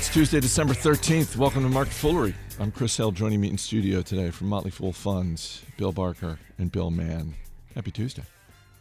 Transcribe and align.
It's 0.00 0.08
Tuesday, 0.08 0.40
December 0.40 0.72
13th. 0.72 1.36
Welcome 1.36 1.62
to 1.62 1.68
Market 1.68 1.92
Foolery. 1.92 2.34
I'm 2.58 2.70
Chris 2.72 2.96
Hill. 2.96 3.12
Joining 3.12 3.38
me 3.38 3.50
in 3.50 3.58
studio 3.58 4.00
today 4.00 4.30
from 4.30 4.46
Motley 4.48 4.70
Fool 4.70 4.94
Funds, 4.94 5.60
Bill 5.76 5.92
Barker 5.92 6.38
and 6.56 6.72
Bill 6.72 6.90
Mann. 6.90 7.34
Happy 7.74 7.90
Tuesday. 7.90 8.22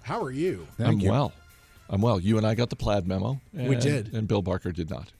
How 0.02 0.24
are 0.24 0.32
you? 0.32 0.66
I'm 0.80 0.98
well. 1.00 1.34
I'm 1.90 2.00
well. 2.02 2.22
You 2.22 2.38
and 2.38 2.48
I 2.48 2.56
got 2.56 2.70
the 2.70 2.78
plaid 2.78 3.06
memo. 3.06 3.42
We 3.52 3.76
did. 3.76 4.14
And 4.14 4.30
Bill 4.30 4.42
Barker 4.42 4.72
did 4.72 4.90
not. 4.90 5.12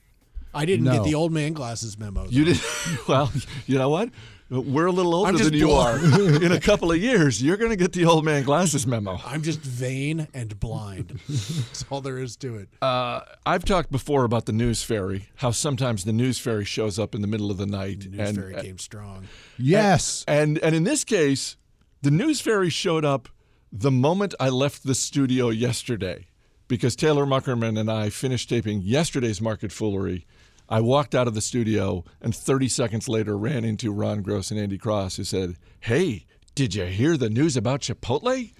I 0.54 0.64
didn't 0.64 0.86
No. 0.86 0.94
get 0.94 1.04
the 1.04 1.14
old 1.16 1.32
man 1.32 1.52
glasses 1.52 1.98
memo. 1.98 2.26
You 2.30 2.46
did. 2.46 2.60
Well, 3.06 3.30
you 3.66 3.76
know 3.76 3.90
what? 3.90 4.08
We're 4.50 4.86
a 4.86 4.92
little 4.92 5.14
older 5.14 5.38
than 5.38 5.54
you 5.54 5.68
blind. 5.68 6.12
are. 6.12 6.42
In 6.44 6.50
a 6.50 6.58
couple 6.58 6.90
of 6.90 6.98
years, 6.98 7.40
you're 7.40 7.56
going 7.56 7.70
to 7.70 7.76
get 7.76 7.92
the 7.92 8.04
old 8.04 8.24
man 8.24 8.42
glasses 8.42 8.84
memo. 8.84 9.20
I'm 9.24 9.42
just 9.42 9.60
vain 9.60 10.26
and 10.34 10.58
blind. 10.58 11.20
That's 11.28 11.84
all 11.88 12.00
there 12.00 12.18
is 12.18 12.34
to 12.38 12.56
it. 12.56 12.68
Uh, 12.82 13.20
I've 13.46 13.64
talked 13.64 13.92
before 13.92 14.24
about 14.24 14.46
the 14.46 14.52
news 14.52 14.82
fairy, 14.82 15.28
how 15.36 15.52
sometimes 15.52 16.04
the 16.04 16.12
news 16.12 16.40
fairy 16.40 16.64
shows 16.64 16.98
up 16.98 17.14
in 17.14 17.20
the 17.20 17.28
middle 17.28 17.52
of 17.52 17.58
the 17.58 17.66
night. 17.66 18.00
The 18.00 18.08
news 18.08 18.28
and, 18.28 18.38
Fairy 18.38 18.54
came 18.54 18.78
strong. 18.78 19.28
Yes. 19.56 20.24
And 20.26 20.58
and 20.58 20.74
in 20.74 20.82
this 20.82 21.04
case, 21.04 21.56
the 22.02 22.10
news 22.10 22.40
fairy 22.40 22.70
showed 22.70 23.04
up 23.04 23.28
the 23.72 23.92
moment 23.92 24.34
I 24.40 24.48
left 24.48 24.84
the 24.84 24.96
studio 24.96 25.50
yesterday, 25.50 26.26
because 26.66 26.96
Taylor 26.96 27.24
Muckerman 27.24 27.78
and 27.78 27.88
I 27.88 28.10
finished 28.10 28.48
taping 28.48 28.80
yesterday's 28.80 29.40
Market 29.40 29.70
Foolery. 29.70 30.26
I 30.70 30.80
walked 30.80 31.14
out 31.16 31.26
of 31.26 31.34
the 31.34 31.40
studio 31.40 32.04
and 32.20 32.34
30 32.34 32.68
seconds 32.68 33.08
later 33.08 33.36
ran 33.36 33.64
into 33.64 33.92
Ron 33.92 34.22
Gross 34.22 34.50
and 34.52 34.60
Andy 34.60 34.78
Cross, 34.78 35.16
who 35.16 35.24
said, 35.24 35.56
"Hey, 35.80 36.26
did 36.54 36.74
you 36.74 36.84
hear 36.86 37.16
the 37.16 37.28
news 37.28 37.56
about 37.56 37.80
Chipotle?" 37.80 38.52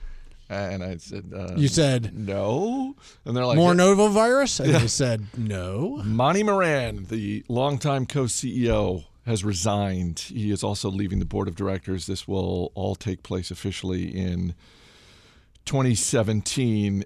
And 0.48 0.83
I 0.83 0.96
said, 0.96 1.33
uh, 1.33 1.55
You 1.56 1.69
said 1.69 2.12
"No," 2.19 2.96
and 3.24 3.36
they're 3.36 3.46
like, 3.46 3.56
more 3.56 3.73
norovirus, 3.73 4.59
and 4.59 4.77
I 4.77 4.86
said 4.86 5.27
no. 5.38 6.02
Monty 6.05 6.42
Moran, 6.42 7.06
the 7.09 7.45
longtime 7.48 8.06
co-CEO, 8.06 9.05
has 9.27 9.45
resigned. 9.45 10.19
He 10.19 10.50
is 10.50 10.64
also 10.64 10.91
leaving 10.91 11.20
the 11.20 11.24
board 11.24 11.47
of 11.47 11.55
directors. 11.55 12.06
This 12.06 12.27
will 12.27 12.72
all 12.74 12.97
take 12.97 13.22
place 13.22 13.52
officially 13.52 14.08
in 14.08 14.55
2017. 15.67 17.05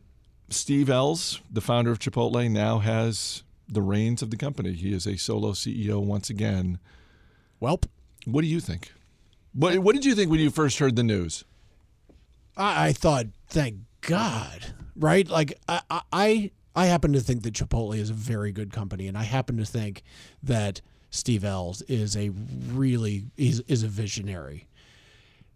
Steve 0.48 0.88
Ells, 0.88 1.40
the 1.50 1.60
founder 1.60 1.90
of 1.90 1.98
Chipotle, 1.98 2.50
now 2.50 2.78
has 2.78 3.42
the 3.68 3.82
reins 3.82 4.22
of 4.22 4.30
the 4.30 4.36
company. 4.36 4.72
He 4.72 4.92
is 4.92 5.06
a 5.06 5.16
solo 5.16 5.52
CEO 5.52 6.02
once 6.04 6.30
again. 6.30 6.78
Welp, 7.60 7.84
What 8.26 8.42
do 8.42 8.46
you 8.48 8.60
think? 8.60 8.92
What, 9.52 9.78
what 9.78 9.94
did 9.94 10.04
you 10.04 10.14
think 10.14 10.30
when 10.30 10.40
you 10.40 10.50
first 10.50 10.78
heard 10.78 10.96
the 10.96 11.02
news? 11.04 11.44
I, 12.56 12.88
I 12.88 12.92
thought, 12.92 13.26
thank 13.48 13.76
God, 14.00 14.66
right? 14.96 15.28
Like 15.28 15.58
I, 15.68 15.80
I- 15.90 16.00
I, 16.12 16.50
I 16.76 16.86
happen 16.86 17.12
to 17.12 17.20
think 17.20 17.42
that 17.44 17.54
Chipotle 17.54 17.96
is 17.96 18.10
a 18.10 18.14
very 18.14 18.50
good 18.52 18.72
company, 18.72 19.06
and 19.06 19.16
I 19.16 19.22
happen 19.22 19.56
to 19.58 19.64
think 19.64 20.02
that 20.42 20.80
Steve 21.10 21.44
Ells 21.44 21.82
is 21.82 22.16
a 22.16 22.30
really 22.72 23.26
is 23.36 23.60
is 23.68 23.84
a 23.84 23.88
visionary. 23.88 24.66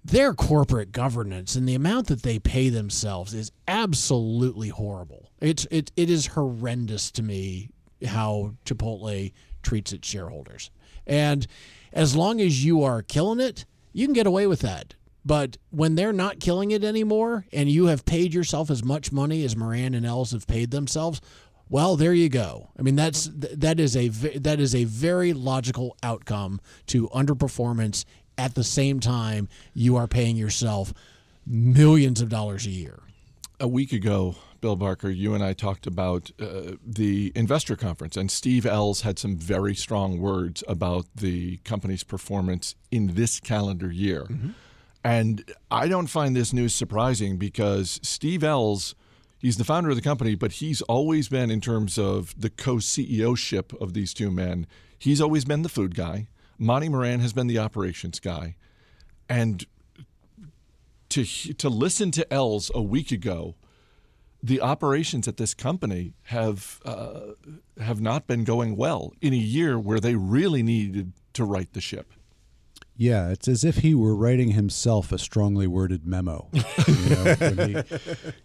Their 0.04 0.32
corporate 0.32 0.92
governance 0.92 1.56
and 1.56 1.68
the 1.68 1.74
amount 1.74 2.06
that 2.06 2.22
they 2.22 2.38
pay 2.38 2.68
themselves 2.68 3.34
is 3.34 3.50
absolutely 3.66 4.68
horrible. 4.68 5.32
It's 5.40 5.66
it 5.72 5.90
it 5.96 6.08
is 6.08 6.26
horrendous 6.28 7.10
to 7.10 7.22
me 7.24 7.70
how 8.06 8.54
Chipotle 8.64 9.32
treats 9.62 9.92
its 9.92 10.08
shareholders. 10.08 10.70
And 11.06 11.46
as 11.92 12.14
long 12.14 12.40
as 12.40 12.64
you 12.64 12.82
are 12.82 13.02
killing 13.02 13.40
it, 13.40 13.64
you 13.92 14.06
can 14.06 14.14
get 14.14 14.26
away 14.26 14.46
with 14.46 14.60
that. 14.60 14.94
But 15.24 15.58
when 15.70 15.94
they're 15.94 16.12
not 16.12 16.40
killing 16.40 16.70
it 16.70 16.84
anymore 16.84 17.44
and 17.52 17.68
you 17.68 17.86
have 17.86 18.04
paid 18.04 18.32
yourself 18.32 18.70
as 18.70 18.84
much 18.84 19.12
money 19.12 19.44
as 19.44 19.56
Moran 19.56 19.94
and 19.94 20.06
Ells 20.06 20.32
have 20.32 20.46
paid 20.46 20.70
themselves, 20.70 21.20
well, 21.68 21.96
there 21.96 22.14
you 22.14 22.28
go. 22.30 22.70
I 22.78 22.82
mean, 22.82 22.96
that's 22.96 23.28
that 23.34 23.78
is 23.78 23.94
a 23.94 24.08
that 24.08 24.58
is 24.58 24.74
a 24.74 24.84
very 24.84 25.34
logical 25.34 25.96
outcome 26.02 26.60
to 26.86 27.08
underperformance. 27.08 28.04
At 28.38 28.54
the 28.54 28.64
same 28.64 29.00
time, 29.00 29.48
you 29.74 29.96
are 29.96 30.06
paying 30.06 30.36
yourself 30.36 30.94
millions 31.46 32.20
of 32.22 32.28
dollars 32.28 32.66
a 32.66 32.70
year. 32.70 33.00
a 33.60 33.68
week 33.68 33.92
ago, 33.92 34.36
Bill 34.60 34.76
Barker, 34.76 35.08
you 35.08 35.34
and 35.34 35.42
I 35.42 35.52
talked 35.52 35.86
about 35.86 36.30
uh, 36.40 36.72
the 36.84 37.32
investor 37.34 37.76
conference, 37.76 38.16
and 38.16 38.30
Steve 38.30 38.66
Ells 38.66 39.02
had 39.02 39.18
some 39.18 39.36
very 39.36 39.74
strong 39.74 40.18
words 40.20 40.64
about 40.66 41.06
the 41.14 41.58
company's 41.58 42.04
performance 42.04 42.74
in 42.90 43.14
this 43.14 43.40
calendar 43.40 43.90
year. 43.90 44.26
And 45.04 45.44
I 45.70 45.88
don't 45.88 46.08
find 46.08 46.34
this 46.34 46.52
news 46.52 46.74
surprising 46.74 47.36
because 47.38 48.00
Steve 48.02 48.42
Ells, 48.42 48.94
he's 49.38 49.56
the 49.56 49.64
founder 49.64 49.90
of 49.90 49.96
the 49.96 50.02
company, 50.02 50.34
but 50.34 50.52
he's 50.52 50.82
always 50.82 51.28
been, 51.28 51.50
in 51.50 51.60
terms 51.60 51.98
of 51.98 52.34
the 52.38 52.50
co 52.50 52.76
CEO 52.76 53.36
ship 53.38 53.72
of 53.80 53.94
these 53.94 54.12
two 54.12 54.30
men, 54.30 54.66
he's 54.98 55.20
always 55.20 55.44
been 55.44 55.62
the 55.62 55.68
food 55.68 55.94
guy. 55.94 56.28
Monty 56.58 56.88
Moran 56.88 57.20
has 57.20 57.32
been 57.32 57.46
the 57.46 57.58
operations 57.58 58.18
guy. 58.18 58.56
And 59.28 59.64
to 61.10 61.24
to 61.24 61.68
listen 61.68 62.10
to 62.12 62.32
Ells 62.32 62.70
a 62.74 62.82
week 62.82 63.12
ago, 63.12 63.54
the 64.42 64.60
operations 64.60 65.26
at 65.26 65.36
this 65.36 65.54
company 65.54 66.14
have 66.24 66.80
uh, 66.84 67.20
have 67.80 68.00
not 68.00 68.26
been 68.26 68.44
going 68.44 68.76
well 68.76 69.12
in 69.20 69.32
a 69.32 69.36
year 69.36 69.78
where 69.78 70.00
they 70.00 70.14
really 70.14 70.62
needed 70.62 71.12
to 71.34 71.44
right 71.44 71.72
the 71.72 71.80
ship. 71.80 72.12
Yeah, 73.00 73.28
it's 73.30 73.46
as 73.46 73.62
if 73.62 73.76
he 73.76 73.94
were 73.94 74.14
writing 74.16 74.50
himself 74.50 75.12
a 75.12 75.18
strongly 75.18 75.68
worded 75.68 76.04
memo. 76.04 76.48
You 76.88 77.14
know, 77.14 77.34
when 77.38 77.68
he 77.68 77.82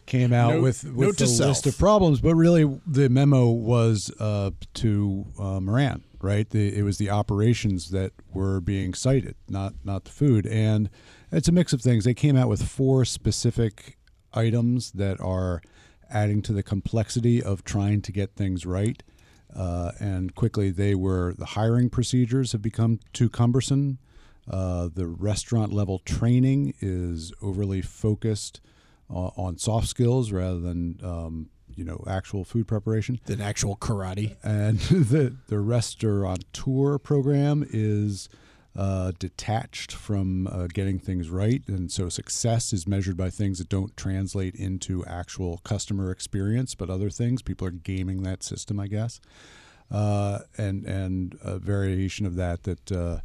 came 0.06 0.32
out 0.32 0.54
Note- 0.56 0.62
with 0.62 0.84
note 0.84 0.96
with 0.96 1.18
to 1.18 1.26
the 1.26 1.48
list 1.48 1.66
of 1.66 1.78
problems, 1.78 2.22
but 2.22 2.36
really 2.36 2.80
the 2.86 3.10
memo 3.10 3.50
was 3.50 4.12
uh, 4.20 4.52
to 4.76 5.26
uh, 5.40 5.60
Moran, 5.60 6.04
right? 6.22 6.48
The, 6.50 6.78
it 6.78 6.84
was 6.84 6.98
the 7.00 7.10
operations 7.10 7.90
that 7.92 8.12
were 8.32 8.62
being 8.62 8.94
cited, 8.94 9.36
not 9.50 9.74
not 9.84 10.06
the 10.06 10.12
food, 10.12 10.46
and 10.46 10.90
it's 11.32 11.48
a 11.48 11.52
mix 11.52 11.74
of 11.74 11.82
things. 11.82 12.04
They 12.06 12.14
came 12.14 12.36
out 12.38 12.48
with 12.48 12.62
four 12.68 13.06
specific 13.06 13.98
items 14.36 14.92
that 14.92 15.20
are 15.20 15.62
adding 16.14 16.42
to 16.44 16.54
the 16.54 16.64
complexity 16.64 17.42
of 17.42 17.64
trying 17.64 18.02
to 18.02 18.12
get 18.12 18.36
things 18.36 18.66
right. 18.66 19.02
Uh, 19.56 19.92
and 20.00 20.34
quickly, 20.36 20.72
they 20.72 20.96
were 20.96 21.34
the 21.34 21.46
hiring 21.46 21.90
procedures 21.90 22.52
have 22.54 22.62
become 22.62 23.00
too 23.12 23.30
cumbersome. 23.30 24.00
Uh, 24.50 24.90
the 24.94 25.08
restaurant 25.08 25.72
level 25.72 26.00
training 26.00 26.74
is 26.82 27.32
overly 27.42 27.82
focused 27.82 28.60
uh, 29.10 29.30
on 29.38 29.58
soft 29.58 29.88
skills 29.88 30.32
rather 30.32 30.60
than 30.60 31.00
um, 31.04 31.50
you 31.76 31.84
know 31.84 32.04
actual 32.08 32.44
food 32.44 32.68
preparation. 32.68 33.20
Than 33.26 33.42
actual 33.42 33.76
karate. 33.76 34.36
And 34.44 34.80
the 34.90 35.36
the 35.48 35.60
restaurateur 35.60 36.98
program 36.98 37.66
is 37.70 38.30
uh, 38.76 39.12
detached 39.20 39.92
from 39.92 40.48
uh, 40.48 40.68
getting 40.74 41.00
things 41.00 41.30
right, 41.30 41.62
and 41.68 41.92
so 41.92 42.10
success 42.10 42.74
is 42.74 42.88
measured 42.88 43.18
by 43.18 43.30
things 43.30 43.60
that 43.60 43.70
don't 43.70 43.96
translate 43.96 44.56
into 44.56 45.06
actual 45.06 45.60
customer 45.64 46.12
experience, 46.12 46.74
but 46.74 46.90
other 46.90 47.10
things. 47.10 47.42
People 47.42 47.68
are 47.68 47.72
gaming 47.72 48.24
that 48.24 48.44
system, 48.44 48.80
I 48.80 48.88
guess, 48.88 49.22
uh, 49.92 50.40
and 50.58 50.86
and 50.86 51.38
a 51.44 51.60
variation 51.60 52.26
of 52.26 52.36
that 52.36 52.64
that. 52.64 52.92
Uh, 52.92 53.20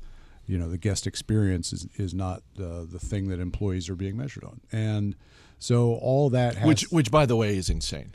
you 0.50 0.56
know 0.56 0.70
the 0.70 0.78
guest 0.78 1.06
experience 1.06 1.75
is, 1.75 1.86
is 1.97 2.15
not 2.15 2.38
uh, 2.59 2.86
the 2.91 2.98
thing 2.98 3.28
that 3.28 3.38
employees 3.38 3.91
are 3.91 3.94
being 3.94 4.16
measured 4.16 4.44
on, 4.44 4.62
and 4.72 5.15
so 5.59 5.94
all 5.94 6.30
that 6.30 6.56
has 6.56 6.66
Which, 6.66 6.82
which, 6.91 7.10
by 7.10 7.26
the 7.26 7.36
way, 7.36 7.56
is 7.56 7.69
insane. 7.69 8.12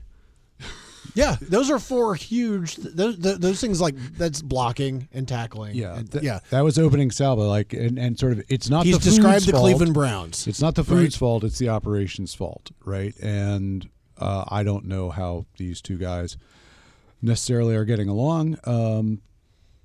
Yeah, 1.15 1.35
those 1.41 1.69
are 1.69 1.77
four 1.79 2.15
huge. 2.15 2.75
Those, 2.77 3.17
those 3.17 3.61
things 3.61 3.79
like 3.79 3.95
that's 4.17 4.41
blocking 4.41 5.07
and 5.13 5.27
tackling. 5.27 5.75
Yeah, 5.75 5.97
and- 5.97 6.11
th- 6.11 6.23
yeah. 6.23 6.39
That 6.49 6.61
was 6.63 6.79
opening 6.79 7.11
salvo, 7.11 7.47
like, 7.47 7.73
and, 7.73 7.99
and 7.99 8.17
sort 8.17 8.33
of, 8.33 8.43
it's 8.49 8.69
not. 8.69 8.85
He's 8.85 8.95
the 8.95 9.01
food's 9.01 9.15
described 9.17 9.45
the 9.45 9.51
fault. 9.51 9.63
Cleveland 9.63 9.93
Browns. 9.93 10.47
It's 10.47 10.61
not 10.61 10.75
the 10.75 10.83
food's 10.83 11.15
Right. 11.15 11.19
fault; 11.19 11.43
it's 11.43 11.59
the 11.59 11.69
operations' 11.69 12.33
fault, 12.33 12.71
right? 12.83 13.15
And 13.21 13.87
uh, 14.17 14.45
I 14.47 14.63
don't 14.63 14.85
know 14.85 15.09
how 15.11 15.45
these 15.57 15.81
two 15.81 15.97
guys 15.97 16.35
necessarily 17.21 17.75
are 17.75 17.85
getting 17.85 18.09
along. 18.09 18.57
Um, 18.65 19.21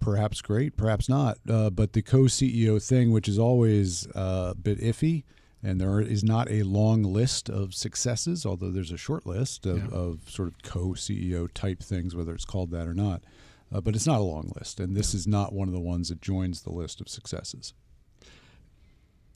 perhaps 0.00 0.40
great, 0.40 0.76
perhaps 0.76 1.08
not. 1.08 1.38
Uh, 1.48 1.70
but 1.70 1.92
the 1.92 2.02
co-CEO 2.02 2.82
thing, 2.82 3.10
which 3.12 3.28
is 3.28 3.38
always 3.38 4.06
uh, 4.14 4.48
a 4.52 4.54
bit 4.54 4.80
iffy, 4.80 5.24
and 5.62 5.80
there 5.80 6.00
is 6.00 6.22
not 6.22 6.50
a 6.50 6.62
long 6.62 7.02
list 7.02 7.48
of 7.48 7.74
successes, 7.74 8.46
although 8.46 8.70
there's 8.70 8.92
a 8.92 8.96
short 8.96 9.26
list 9.26 9.66
of, 9.66 9.92
of 9.92 10.30
sort 10.30 10.48
of 10.48 10.62
co-CEO 10.62 11.52
type 11.52 11.82
things, 11.82 12.14
whether 12.14 12.32
it's 12.32 12.44
called 12.44 12.70
that 12.70 12.86
or 12.86 12.94
not. 12.94 13.22
Uh, 13.72 13.80
but 13.80 13.94
it's 13.94 14.06
not 14.06 14.20
a 14.20 14.24
long 14.24 14.50
list, 14.56 14.80
and 14.80 14.96
this 14.96 15.12
is 15.14 15.26
not 15.26 15.52
one 15.52 15.68
of 15.68 15.74
the 15.74 15.80
ones 15.80 16.08
that 16.08 16.22
joins 16.22 16.62
the 16.62 16.72
list 16.72 17.00
of 17.00 17.08
successes. 17.08 17.74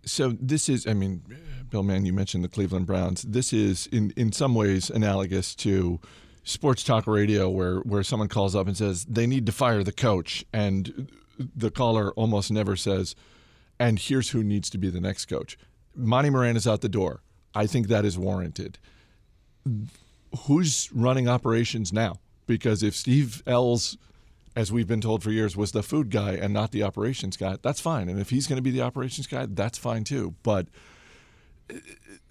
So 0.05 0.37
this 0.41 0.69
is, 0.69 0.87
I 0.87 0.95
mean, 0.95 1.23
Bill 1.71 1.83
Mann, 1.83 2.07
you 2.07 2.13
mentioned 2.13 2.43
the 2.43 2.49
Cleveland 2.49 2.87
Browns. 2.87 3.23
This 3.23 3.53
is 3.53 3.87
in 3.89 4.13
in 4.17 4.33
some 4.33 4.55
ways 4.55 4.91
analogous 4.91 5.55
to 5.57 6.01
sports 6.45 6.83
talk 6.83 7.07
radio, 7.07 7.49
where 7.51 7.81
where 7.81 8.03
someone 8.03 8.29
calls 8.29 8.57
up 8.57 8.67
and 8.67 8.77
says 8.77 9.05
they 9.05 9.27
need 9.27 9.47
to 9.47 9.53
fire 9.53 9.85
the 9.85 9.93
coach, 9.93 10.45
and 10.53 11.13
the 11.39 11.71
caller 11.71 12.11
almost 12.13 12.51
never 12.51 12.75
says, 12.75 13.15
"And 13.79 13.99
here's 13.99 14.31
who 14.31 14.43
needs 14.43 14.71
to 14.71 14.79
be 14.79 14.89
the 14.91 15.01
next 15.01 15.27
coach." 15.27 15.57
Monty 15.95 16.31
Moran 16.31 16.57
is 16.57 16.67
out 16.67 16.81
the 16.81 16.89
door. 16.89 17.23
I 17.55 17.67
think 17.67 17.89
that 17.89 18.05
is 18.05 18.19
warranted. 18.19 18.79
Who's 20.47 20.91
running 20.93 21.29
operations 21.29 21.93
now? 21.93 22.21
Because 22.47 22.83
if 22.83 22.97
Steve 22.97 23.43
Ells 23.47 23.97
as 24.55 24.71
we've 24.71 24.87
been 24.87 25.01
told 25.01 25.23
for 25.23 25.31
years, 25.31 25.57
was 25.57 25.73
the 25.73 25.83
food 25.83 26.11
guy 26.11 26.33
and 26.33 26.53
not 26.53 26.73
the 26.73 26.83
operations 26.83 27.37
guy, 27.37 27.57
that's 27.63 27.81
fine. 27.81 28.09
And 28.09 28.21
if 28.21 28.31
he's 28.31 28.47
going 28.47 28.57
to 28.57 28.63
be 28.63 28.71
the 28.71 28.83
operations 28.83 29.27
guy, 29.27 29.47
that's 29.49 29.79
fine 29.79 30.05
too. 30.05 30.35
But 30.43 30.67
uh, 31.71 31.77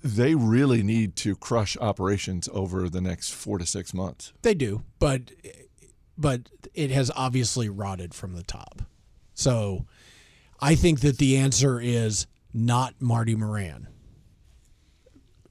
they 0.03 0.35
really 0.35 0.83
need 0.83 1.15
to 1.17 1.35
crush 1.35 1.77
operations 1.77 2.47
over 2.53 2.89
the 2.89 3.01
next 3.01 3.33
four 3.33 3.57
to 3.57 3.65
six 3.65 3.93
months. 3.93 4.33
They 4.41 4.53
do, 4.53 4.83
but 4.99 5.31
but 6.17 6.49
it 6.73 6.91
has 6.91 7.11
obviously 7.15 7.69
rotted 7.69 8.13
from 8.13 8.33
the 8.33 8.43
top. 8.43 8.83
So 9.33 9.85
I 10.59 10.75
think 10.75 10.99
that 11.01 11.17
the 11.17 11.37
answer 11.37 11.79
is 11.79 12.27
not 12.53 12.95
Marty 12.99 13.35
Moran 13.35 13.87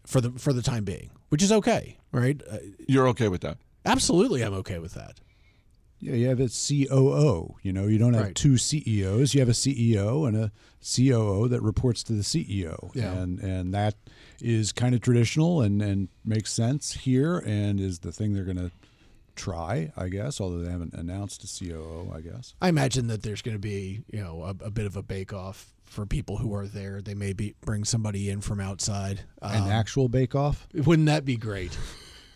for 0.06 0.20
the 0.20 0.31
for 0.32 0.52
the 0.52 0.62
time 0.62 0.85
being, 0.85 1.11
which 1.29 1.43
is 1.43 1.52
okay, 1.52 1.99
right? 2.12 2.41
Uh, 2.50 2.58
You're 2.88 3.08
okay 3.08 3.29
with 3.29 3.41
that? 3.43 3.58
absolutely, 3.87 4.43
I'm 4.43 4.55
okay 4.55 4.79
with 4.79 4.94
that. 4.94 5.20
Yeah, 6.02 6.14
you 6.14 6.29
have 6.29 6.41
a 6.41 6.49
COO. 6.49 7.56
You 7.62 7.73
know, 7.75 7.87
you 7.87 7.99
don't 7.99 8.14
have 8.14 8.25
Right. 8.25 8.35
two 8.35 8.56
CEOs. 8.56 9.35
You 9.35 9.41
have 9.41 9.50
a 9.50 9.55
CEO 9.55 10.26
and 10.26 10.35
a 10.35 10.50
COO 10.81 11.47
that 11.49 11.61
reports 11.61 12.02
to 12.05 12.14
the 12.14 12.23
CEO. 12.23 12.91
Yeah. 12.94 13.12
And 13.12 13.38
and 13.41 13.75
that 13.75 13.96
is 14.41 14.73
kind 14.73 14.94
of 14.94 15.03
traditional 15.03 15.61
and 15.61 15.82
and 15.82 16.08
makes 16.25 16.53
sense 16.53 16.93
here 16.93 17.38
and 17.38 17.79
is 17.79 17.99
the 17.99 18.12
thing 18.12 18.32
they're 18.32 18.44
going 18.44 18.56
to 18.56 18.70
try, 19.37 19.93
I 19.96 20.08
guess, 20.08 20.41
although 20.41 20.61
they 20.61 20.70
haven't 20.70 20.94
announced 20.94 21.44
a 21.44 21.46
COO, 21.46 22.11
I 22.14 22.20
guess. 22.23 22.55
I 22.62 22.69
imagine 22.69 23.06
that 23.08 23.23
there's 23.23 23.43
going 23.43 23.55
to 23.56 23.61
be, 23.61 24.03
you 24.12 24.20
know, 24.23 24.43
a, 24.43 24.50
a 24.64 24.70
bit 24.70 24.87
of 24.87 24.96
a 24.96 25.03
bake 25.03 25.32
off 25.35 25.73
for 25.91 26.07
people 26.07 26.37
who 26.39 26.55
are 26.55 26.67
there. 26.67 27.03
They 27.03 27.15
may 27.15 27.33
be 27.33 27.55
bring 27.61 27.85
somebody 27.85 28.31
in 28.31 28.41
from 28.41 28.61
outside. 28.61 29.23
An 29.43 29.65
Um, 29.65 29.69
actual 29.71 30.09
bake 30.09 30.35
off? 30.35 30.67
wouldn't 30.73 31.07
that 31.07 31.25
be 31.25 31.37
great? 31.37 31.77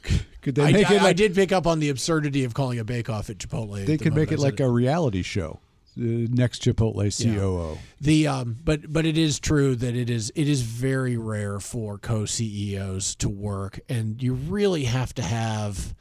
Could 0.43 0.56
they 0.56 0.65
I, 0.65 0.73
make 0.73 0.91
I- 0.91 0.95
it 0.97 1.01
I 1.01 1.05
like 1.05 1.17
did 1.17 1.35
pick 1.35 1.53
up 1.53 1.67
on 1.67 1.79
the 1.79 1.89
absurdity 1.89 2.45
of 2.45 2.53
calling 2.53 2.79
a 2.79 2.85
bake 2.85 3.09
off 3.09 3.31
at 3.31 3.39
Chipotle. 3.39 3.81
at 3.81 3.87
they 3.87 3.97
the 3.97 4.05
could 4.05 4.15
make 4.15 4.33
it 4.33 4.41
I 4.41 4.43
like 4.43 4.61
a 4.61 4.69
reality 4.69 5.23
show. 5.23 5.61
The 5.97 6.27
next 6.29 6.62
Chipotle 6.62 7.09
COO. 7.25 7.79
The 8.01 8.27
um, 8.27 8.56
but 8.65 8.93
but 8.93 9.06
it 9.06 9.17
is 9.17 9.39
true 9.39 9.77
that 9.77 9.95
it 9.95 10.11
is 10.11 10.33
it 10.35 10.49
is 10.49 10.62
very 10.62 11.17
rare 11.17 11.61
for 11.61 11.97
co 11.99 12.27
CEOs 12.27 13.15
to 13.17 13.29
work, 13.29 13.79
and 13.89 14.21
you 14.21 14.35
really 14.35 14.85
have 14.85 15.15
to 15.15 15.23
have 15.23 15.95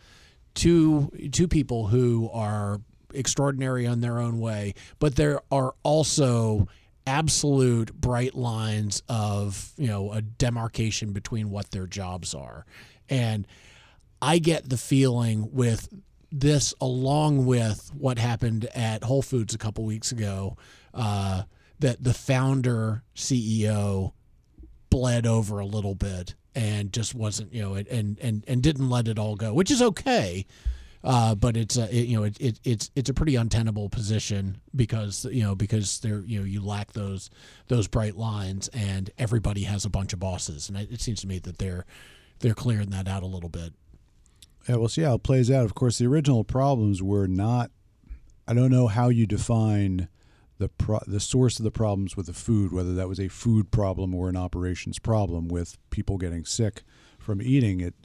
two 0.55 1.11
two 1.31 1.47
people 1.47 1.87
who 1.87 2.29
are 2.33 2.81
extraordinary 3.13 3.85
on 3.85 4.01
their 4.01 4.17
own 4.19 4.39
way, 4.39 4.73
but 4.97 5.15
there 5.15 5.39
are 5.51 5.75
also 5.83 6.67
absolute 7.05 7.93
bright 7.93 8.35
lines 8.35 9.03
of 9.09 9.71
you 9.77 9.87
know 9.87 10.11
a 10.11 10.21
demarcation 10.21 11.11
between 11.13 11.49
what 11.49 11.71
their 11.71 11.87
jobs 11.87 12.33
are, 12.33 12.65
and 13.09 13.47
I 14.21 14.39
get 14.39 14.69
the 14.69 14.77
feeling 14.77 15.49
with 15.51 15.89
this, 16.31 16.73
along 16.81 17.45
with 17.45 17.91
what 17.93 18.17
happened 18.17 18.65
at 18.73 19.03
Whole 19.03 19.21
Foods 19.21 19.53
a 19.53 19.57
couple 19.57 19.85
weeks 19.85 20.11
ago, 20.11 20.57
uh, 20.93 21.43
that 21.79 22.03
the 22.03 22.13
founder 22.13 23.03
CEO 23.15 24.13
bled 24.89 25.27
over 25.27 25.59
a 25.59 25.65
little 25.65 25.95
bit 25.95 26.35
and 26.55 26.93
just 26.93 27.13
wasn't, 27.13 27.53
you 27.53 27.61
know, 27.61 27.75
and 27.75 28.17
and 28.19 28.43
and 28.47 28.63
didn't 28.63 28.89
let 28.89 29.07
it 29.07 29.19
all 29.19 29.35
go, 29.35 29.53
which 29.53 29.69
is 29.69 29.81
okay. 29.81 30.45
Uh, 31.03 31.35
but 31.35 31.57
it's 31.57 31.75
a 31.77 31.93
it, 31.93 32.07
you 32.07 32.17
know 32.17 32.23
it, 32.23 32.39
it 32.39 32.59
it's 32.63 32.89
it's 32.95 33.09
a 33.09 33.13
pretty 33.13 33.35
untenable 33.35 33.89
position 33.89 34.61
because 34.73 35.25
you 35.25 35.43
know 35.43 35.53
because 35.53 35.99
there 35.99 36.21
you 36.21 36.39
know 36.39 36.45
you 36.45 36.61
lack 36.61 36.93
those 36.93 37.29
those 37.67 37.89
bright 37.89 38.15
lines 38.15 38.69
and 38.69 39.09
everybody 39.17 39.63
has 39.63 39.83
a 39.83 39.89
bunch 39.89 40.13
of 40.13 40.19
bosses 40.19 40.69
and 40.69 40.77
it, 40.77 40.89
it 40.93 41.01
seems 41.01 41.19
to 41.19 41.27
me 41.27 41.39
that 41.39 41.57
they're 41.57 41.85
they're 42.39 42.53
clearing 42.53 42.89
that 42.91 43.07
out 43.07 43.23
a 43.23 43.27
little 43.27 43.49
bit. 43.49 43.73
Yeah, 44.67 44.77
we'll 44.77 44.89
see 44.89 45.01
how 45.01 45.15
it 45.15 45.23
plays 45.23 45.51
out. 45.51 45.65
Of 45.65 45.75
course, 45.75 45.97
the 45.97 46.05
original 46.07 46.43
problems 46.43 47.01
were 47.03 47.27
not. 47.27 47.71
I 48.47 48.53
don't 48.53 48.71
know 48.71 48.87
how 48.87 49.09
you 49.09 49.25
define 49.27 50.07
the 50.57 50.69
pro, 50.69 50.99
the 51.05 51.19
source 51.19 51.59
of 51.59 51.63
the 51.63 51.71
problems 51.71 52.15
with 52.15 52.27
the 52.27 52.33
food, 52.33 52.71
whether 52.71 52.93
that 52.93 53.09
was 53.09 53.19
a 53.19 53.27
food 53.27 53.71
problem 53.71 54.13
or 54.15 54.29
an 54.29 54.37
operations 54.37 54.99
problem 54.99 55.47
with 55.47 55.77
people 55.89 56.17
getting 56.17 56.45
sick 56.45 56.83
from 57.19 57.41
eating 57.41 57.81
it 57.81 57.95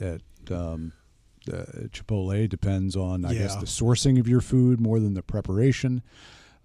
um, 0.50 0.92
uh, 1.48 1.88
Chipotle. 1.88 2.48
Depends 2.48 2.96
on, 2.96 3.24
I 3.24 3.34
guess, 3.34 3.56
the 3.56 3.66
sourcing 3.66 4.18
of 4.20 4.28
your 4.28 4.40
food 4.40 4.80
more 4.80 5.00
than 5.00 5.14
the 5.14 5.22
preparation. 5.22 6.02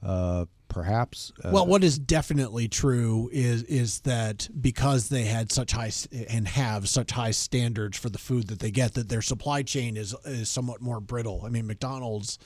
Uh, 0.01 0.45
perhaps. 0.67 1.31
Uh, 1.43 1.51
Well, 1.53 1.65
what 1.65 1.83
is 1.83 1.97
definitely 1.97 2.67
true 2.67 3.29
is 3.31 3.63
is 3.63 4.01
that 4.01 4.49
because 4.59 5.07
they 5.09 5.23
had 5.23 5.51
such 5.51 5.71
high 5.71 5.91
and 6.29 6.47
have 6.47 6.89
such 6.89 7.11
high 7.11 7.31
standards 7.31 7.97
for 7.97 8.09
the 8.09 8.17
food 8.17 8.47
that 8.47 8.59
they 8.59 8.71
get, 8.71 8.95
that 8.95 9.07
their 9.07 9.21
supply 9.21 9.63
chain 9.63 9.95
is 9.95 10.13
is 10.25 10.49
somewhat 10.49 10.81
more 10.81 10.99
brittle. 10.99 11.43
I 11.45 11.49
mean, 11.49 11.67
McDonald's, 11.67 12.37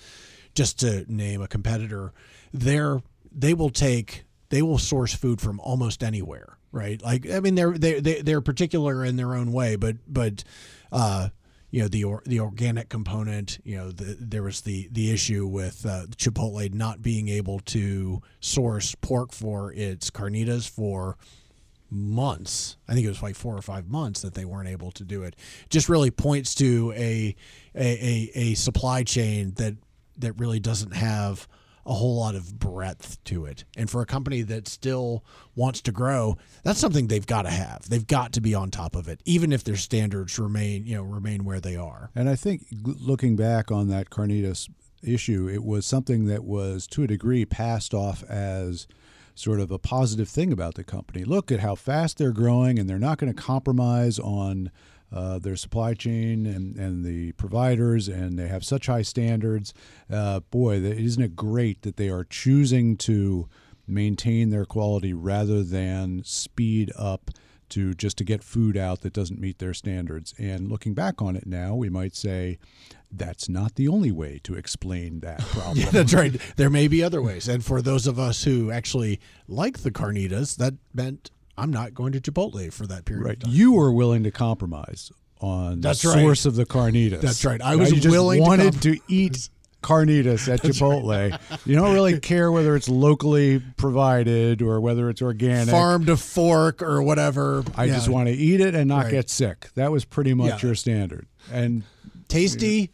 just 0.53 0.79
to 0.81 1.05
name 1.11 1.41
a 1.41 1.47
competitor, 1.47 2.13
they're 2.53 3.01
they 3.31 3.53
will 3.55 3.71
take 3.71 4.25
they 4.49 4.61
will 4.61 4.77
source 4.77 5.15
food 5.15 5.41
from 5.41 5.59
almost 5.61 6.03
anywhere, 6.03 6.57
right? 6.71 7.01
Like, 7.01 7.27
I 7.29 7.39
mean, 7.39 7.55
they're 7.55 7.77
they 7.77 7.99
they 7.99 8.21
they're 8.21 8.41
particular 8.41 9.03
in 9.03 9.15
their 9.15 9.33
own 9.33 9.51
way, 9.51 9.77
but 9.77 9.95
but. 10.07 10.43
uh 10.91 11.29
you 11.69 11.81
know 11.81 11.87
the 11.87 12.03
or, 12.03 12.23
the 12.25 12.39
organic 12.39 12.89
component. 12.89 13.59
You 13.63 13.77
know, 13.77 13.91
the, 13.91 14.17
there 14.19 14.43
was 14.43 14.61
the 14.61 14.87
the 14.91 15.11
issue 15.11 15.45
with 15.45 15.85
uh, 15.85 16.05
Chipotle 16.15 16.73
not 16.73 17.01
being 17.01 17.27
able 17.27 17.59
to 17.61 18.21
source 18.39 18.95
pork 18.95 19.31
for 19.33 19.73
its 19.73 20.09
carnitas 20.09 20.69
for 20.69 21.17
months. 21.89 22.77
I 22.87 22.93
think 22.93 23.05
it 23.05 23.09
was 23.09 23.23
like 23.23 23.35
four 23.35 23.55
or 23.55 23.61
five 23.61 23.87
months 23.87 24.21
that 24.21 24.33
they 24.33 24.45
weren't 24.45 24.69
able 24.69 24.91
to 24.91 25.03
do 25.03 25.23
it. 25.23 25.35
Just 25.69 25.89
really 25.89 26.11
points 26.11 26.55
to 26.55 26.93
a 26.95 27.35
a, 27.75 27.85
a, 27.85 28.31
a 28.33 28.53
supply 28.55 29.03
chain 29.03 29.53
that 29.57 29.75
that 30.17 30.33
really 30.33 30.59
doesn't 30.59 30.95
have 30.95 31.47
a 31.87 31.93
whole 31.93 32.17
lot 32.17 32.35
of 32.35 32.59
breadth 32.59 33.23
to 33.23 33.45
it. 33.45 33.63
And 33.77 33.89
for 33.89 34.01
a 34.01 34.05
company 34.05 34.41
that 34.43 34.67
still 34.67 35.23
wants 35.55 35.81
to 35.81 35.91
grow, 35.91 36.37
that's 36.63 36.79
something 36.79 37.07
they've 37.07 37.25
got 37.25 37.43
to 37.43 37.49
have. 37.49 37.89
They've 37.89 38.05
got 38.05 38.33
to 38.33 38.41
be 38.41 38.53
on 38.53 38.69
top 38.69 38.95
of 38.95 39.07
it, 39.07 39.21
even 39.25 39.53
if 39.53 39.63
their 39.63 39.77
standards 39.77 40.37
remain, 40.37 40.85
you 40.85 40.95
know, 40.95 41.03
remain 41.03 41.45
where 41.45 41.61
they 41.61 41.77
are. 41.77 42.11
And 42.13 42.29
I 42.29 42.35
think 42.35 42.65
looking 42.83 43.35
back 43.37 43.71
on 43.71 43.87
that 43.87 44.09
Carnitas 44.09 44.69
issue, 45.01 45.47
it 45.47 45.63
was 45.63 45.85
something 45.85 46.25
that 46.25 46.43
was 46.43 46.87
to 46.87 47.03
a 47.03 47.07
degree 47.07 47.45
passed 47.45 47.93
off 47.93 48.23
as 48.23 48.87
sort 49.33 49.59
of 49.59 49.71
a 49.71 49.79
positive 49.79 50.27
thing 50.27 50.51
about 50.51 50.73
the 50.75 50.83
company. 50.83 51.23
Look 51.23 51.51
at 51.51 51.59
how 51.59 51.75
fast 51.75 52.17
they're 52.17 52.31
growing, 52.31 52.79
and 52.79 52.89
they're 52.89 52.99
not 52.99 53.17
going 53.17 53.33
to 53.33 53.39
compromise 53.39 54.19
on 54.19 54.71
uh, 55.11 55.39
their 55.39 55.55
supply 55.55 55.93
chain 55.93 56.45
and, 56.45 56.75
and 56.75 57.05
the 57.05 57.31
providers, 57.33 58.07
and 58.07 58.37
they 58.37 58.47
have 58.47 58.65
such 58.65 58.87
high 58.87 59.01
standards. 59.01 59.73
Uh, 60.11 60.41
boy, 60.41 60.79
that, 60.79 60.97
isn't 60.97 61.23
it 61.23 61.35
great 61.35 61.81
that 61.83 61.97
they 61.97 62.09
are 62.09 62.23
choosing 62.23 62.97
to 62.97 63.47
maintain 63.87 64.49
their 64.49 64.65
quality 64.65 65.13
rather 65.13 65.63
than 65.63 66.21
speed 66.23 66.91
up 66.97 67.31
to 67.69 67.93
just 67.93 68.17
to 68.17 68.23
get 68.23 68.43
food 68.43 68.77
out 68.77 69.01
that 69.01 69.13
doesn't 69.13 69.39
meet 69.39 69.59
their 69.59 69.73
standards. 69.73 70.33
And 70.37 70.69
looking 70.69 70.93
back 70.93 71.21
on 71.21 71.35
it 71.35 71.45
now, 71.45 71.75
we 71.75 71.89
might 71.89 72.15
say 72.15 72.59
that's 73.11 73.49
not 73.49 73.75
the 73.75 73.87
only 73.87 74.11
way 74.11 74.39
to 74.43 74.55
explain 74.55 75.19
that 75.21 75.39
problem. 75.51 75.77
Yeah, 75.77 75.91
that's 75.91 76.13
right. 76.13 76.39
There 76.55 76.69
may 76.69 76.87
be 76.87 77.03
other 77.03 77.21
ways. 77.21 77.47
And 77.47 77.63
for 77.63 77.81
those 77.81 78.07
of 78.07 78.19
us 78.19 78.43
who 78.43 78.71
actually 78.71 79.19
like 79.47 79.79
the 79.79 79.91
carnitas, 79.91 80.57
that 80.57 80.75
meant 80.93 81.31
I'm 81.57 81.71
not 81.71 81.93
going 81.93 82.11
to 82.13 82.21
Chipotle 82.21 82.71
for 82.71 82.85
that 82.87 83.05
period 83.05 83.25
Right. 83.25 83.33
of 83.37 83.43
time. 83.43 83.53
You 83.53 83.73
were 83.73 83.91
willing 83.91 84.23
to 84.23 84.31
compromise 84.31 85.11
on 85.41 85.81
That's 85.81 86.01
the 86.01 86.09
right. 86.09 86.19
source 86.21 86.45
of 86.45 86.55
the 86.55 86.65
carnitas. 86.65 87.21
That's 87.21 87.43
right. 87.45 87.61
I 87.61 87.75
was 87.75 87.91
You 87.91 87.97
just 87.99 88.11
willing 88.11 88.39
to 88.43 88.47
wanted 88.47 88.71
comp- 88.73 88.83
to, 88.83 88.99
eat 89.07 89.49
carnitas 89.83 90.51
at 90.51 90.61
Chipotle. 90.63 91.39
You 91.65 91.75
don't 91.75 91.93
really 91.93 92.19
care 92.21 92.51
whether 92.51 92.75
it's 92.75 92.89
locally 92.89 93.61
provided 93.77 94.61
or 94.61 94.81
whether 94.81 95.09
it's 95.09 95.21
organic. 95.21 95.69
Farm 95.69 96.05
to 96.05 96.17
fork 96.17 96.81
or 96.81 97.01
whatever. 97.03 97.63
I 97.75 97.85
Yeah. 97.85 97.95
just 97.95 98.09
want 98.09 98.27
to 98.27 98.33
eat 98.33 98.59
it 98.61 98.73
and 98.75 98.87
not 98.87 99.05
Right. 99.05 99.11
get 99.11 99.29
sick. 99.29 99.69
That 99.75 99.91
was 99.91 100.05
pretty 100.05 100.33
much 100.33 100.61
Yeah. 100.63 100.67
your 100.69 100.75
standard. 100.75 101.27
And 101.51 101.83
tasty, 102.27 102.91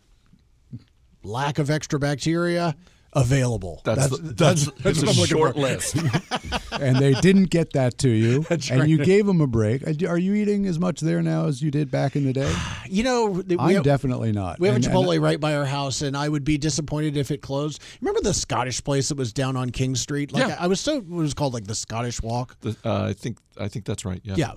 lack 1.24 1.60
of 1.60 1.70
extra 1.70 2.00
bacteria, 2.00 2.76
available. 3.16 3.82
That's 3.84 4.10
the, 4.10 4.18
that's, 4.18 4.66
that's, 4.66 5.00
what 5.02 5.08
a 5.08 5.12
I'm 5.12 5.18
looking 5.18 5.26
short 5.26 5.54
for. 5.56 5.62
list. 5.62 5.96
and 6.72 6.98
they 6.98 7.14
didn't 7.14 7.46
get 7.50 7.74
that 7.74 7.98
to 8.00 8.10
you. 8.10 8.42
That's 8.50 8.70
and 8.70 8.90
you 8.90 8.98
gave 9.04 9.26
them 9.26 9.42
a 9.42 9.48
break. 9.48 9.88
Uh, 9.88 10.08
Are 10.08 10.18
you 10.18 10.34
eating 10.34 10.66
as 10.66 10.80
much 10.80 11.00
there 11.00 11.22
now 11.22 11.46
as 11.48 11.62
you 11.62 11.72
did 11.72 11.90
back 11.92 12.16
in 12.16 12.26
the 12.26 12.34
day? 12.34 12.54
You 12.90 13.04
know, 13.04 13.42
I'm 13.58 13.74
have, 13.74 13.84
definitely 13.84 14.32
not. 14.32 14.60
we 14.60 14.68
have 14.68 14.76
And- 14.76 14.86
a 14.86 14.90
and 14.90 14.96
Chipotle 14.98 15.20
right 15.20 15.40
by 15.40 15.56
our 15.56 15.66
house, 15.66 16.02
and 16.04 16.16
I 16.16 16.30
would 16.30 16.44
be 16.44 16.58
disappointed 16.60 17.18
if 17.18 17.32
it 17.32 17.42
closed. 17.42 17.82
Remember 18.02 18.22
the 18.22 18.34
Scottish 18.36 18.84
place 18.84 19.10
that 19.10 19.18
was 19.18 19.34
down 19.34 19.56
on 19.58 19.72
King 19.72 19.96
Street? 19.96 20.32
Like 20.32 20.48
Yeah. 20.48 20.58
I, 20.60 20.66
I 20.66 20.68
was 20.68 20.80
so 20.80 20.98
it 20.98 21.08
was 21.10 21.34
called 21.34 21.54
like 21.56 21.66
the 21.66 21.74
Scottish 21.74 22.22
Walk. 22.22 22.56
The- 22.62 22.76
uh, 22.86 23.06
I 23.06 23.14
think 23.14 23.40
I 23.60 23.68
think 23.68 23.86
that's 23.86 24.06
right. 24.06 24.22
Yeah. 24.24 24.36
Yeah. 24.38 24.52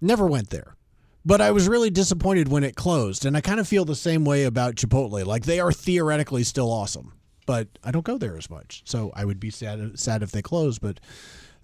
Never 0.00 0.26
went 0.26 0.50
there. 0.50 0.76
But 1.24 1.40
I 1.40 1.50
was 1.50 1.68
really 1.68 1.90
disappointed 1.90 2.48
when 2.48 2.64
it 2.64 2.76
closed. 2.76 3.26
And 3.26 3.36
I 3.36 3.40
kind 3.40 3.60
of 3.60 3.68
feel 3.68 3.84
the 3.84 3.94
same 3.96 4.24
way 4.24 4.44
about 4.44 4.76
Chipotle. 4.76 5.24
Like 5.26 5.44
they 5.44 5.60
are 5.60 5.72
theoretically 5.72 6.44
still 6.44 6.70
awesome, 6.70 7.12
but 7.50 7.66
I 7.82 7.90
don't 7.90 8.04
go 8.04 8.16
there 8.16 8.36
as 8.36 8.48
much. 8.48 8.82
So 8.84 9.10
I 9.12 9.24
would 9.24 9.40
be 9.40 9.50
sad 9.50 9.98
sad 9.98 10.22
if 10.22 10.30
they 10.30 10.40
close, 10.40 10.78
but 10.78 11.00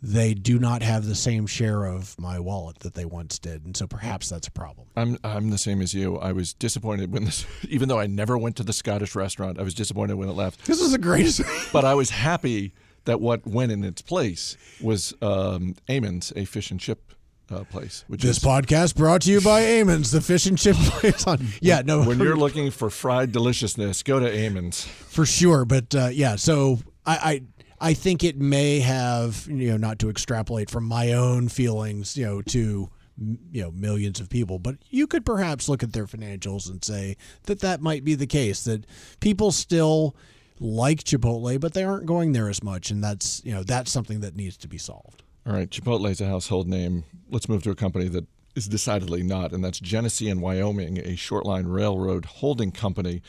they 0.03 0.35
do 0.35 0.59
not 0.59 0.83
have 0.83 1.07
the 1.07 1.15
same 1.15 1.47
share 1.47 1.85
of 1.85 2.19
my 2.19 2.41
wallet 2.41 2.81
that 2.81 2.95
they 2.95 3.05
once 3.05 3.39
did, 3.39 3.65
and 3.65 3.77
so 3.77 3.87
perhaps 3.87 4.29
that's 4.29 4.49
a 4.49 4.51
problem. 4.51 4.89
I'm 4.97 5.17
I'm 5.23 5.51
the 5.51 5.59
same 5.59 5.81
as 5.81 5.95
you. 5.95 6.17
I 6.17 6.33
was 6.33 6.55
disappointed 6.55 7.13
when 7.13 7.23
this, 7.23 7.47
even 7.69 7.89
though 7.89 8.01
I 8.01 8.09
never 8.09 8.37
went 8.37 8.57
to 8.57 8.65
the 8.65 8.73
Scottish 8.73 9.15
restaurant, 9.15 9.61
I 9.61 9.63
was 9.63 9.75
disappointed 9.75 10.15
when 10.15 10.29
it 10.29 10.33
left. 10.33 10.65
This 10.65 10.81
is 10.81 10.91
the 10.91 10.99
greatest. 10.99 11.43
but 11.73 11.85
I 11.85 11.95
was 11.95 12.11
happy 12.11 12.75
that 13.05 13.21
what 13.21 13.47
went 13.47 13.71
in 13.71 13.85
its 13.85 14.03
place 14.03 14.57
was 14.81 15.15
um, 15.23 15.77
Eamonn's, 15.89 16.33
a 16.35 16.47
fish 16.47 16.73
and 16.73 16.81
chip 16.81 17.13
uh, 17.51 17.65
place. 17.65 18.05
Which 18.09 18.23
this 18.23 18.39
is, 18.39 18.45
podcast 18.45 18.97
brought 18.97 19.23
to 19.23 19.31
you 19.31 19.41
by 19.41 19.63
Eamonn's, 19.63 20.11
the 20.11 20.21
fish 20.21 20.47
and 20.47 20.59
chip 20.59 20.77
place. 20.77 21.27
On 21.27 21.47
yeah, 21.61 21.83
no. 21.85 22.03
When 22.07 22.19
you're 22.19 22.37
looking 22.37 22.71
for 22.71 22.91
fried 22.91 23.33
deliciousness, 23.33 24.03
go 24.03 24.21
to 24.21 24.31
Eamonn's 24.31 24.85
for 24.85 25.27
sure. 25.27 25.65
But 25.65 25.95
uh, 25.95 26.09
yeah, 26.13 26.37
so 26.37 26.79
I, 27.05 27.17
I 27.17 27.43
I 27.91 27.95
think 27.95 28.25
it 28.25 28.39
may 28.39 28.81
have 28.81 29.47
you 29.51 29.71
know 29.71 29.77
not 29.77 29.99
to 30.01 30.11
extrapolate 30.11 30.71
from 30.71 30.85
my 30.85 31.13
own 31.13 31.49
feelings 31.49 32.17
you 32.17 32.25
know 32.25 32.43
to 32.43 32.89
you 33.19 33.63
know 33.63 33.71
millions 33.71 34.21
of 34.21 34.29
people 34.29 34.59
but 34.59 34.77
you 34.91 35.07
could 35.07 35.25
perhaps 35.25 35.69
look 35.69 35.83
at 35.83 35.93
their 35.93 36.07
financials 36.07 36.69
and 36.69 36.85
say 36.85 37.17
that 37.45 37.61
that 37.61 37.81
might 37.81 38.05
be 38.05 38.15
the 38.15 38.27
case 38.27 38.65
that 38.65 38.85
people 39.21 39.51
still 39.51 40.15
like 40.61 41.03
Chipotle 41.05 41.59
but 41.61 41.75
they 41.75 41.85
aren't 41.85 42.07
going 42.07 42.33
there 42.33 42.49
as 42.49 42.63
much 42.63 42.91
and 42.91 43.03
that's 43.03 43.43
you 43.45 43.55
know 43.55 43.63
that's 43.63 43.91
something 43.91 44.21
that 44.21 44.37
needs 44.37 44.57
to 44.59 44.69
be 44.69 44.79
solved 44.79 45.23
all 45.47 45.53
right, 45.53 45.71
Chipotle 45.71 46.11
is 46.11 46.21
a 46.21 46.27
household 46.27 46.67
name. 46.67 47.05
Let's 47.31 47.49
move 47.49 47.63
to 47.65 47.71
a 47.71 47.77
company 47.77 48.09
that 48.09 48.27
is 48.57 48.67
decidedly 48.67 49.23
not, 49.23 49.53
and 49.53 49.63
that's 49.65 49.79
Genesee 49.79 50.29
and 50.29 50.41
Wyoming, 50.43 50.99
a 50.99 51.15
short 51.15 51.47
line 51.47 51.67
railroad 51.67 52.25
holding 52.25 52.73
company, 52.73 53.23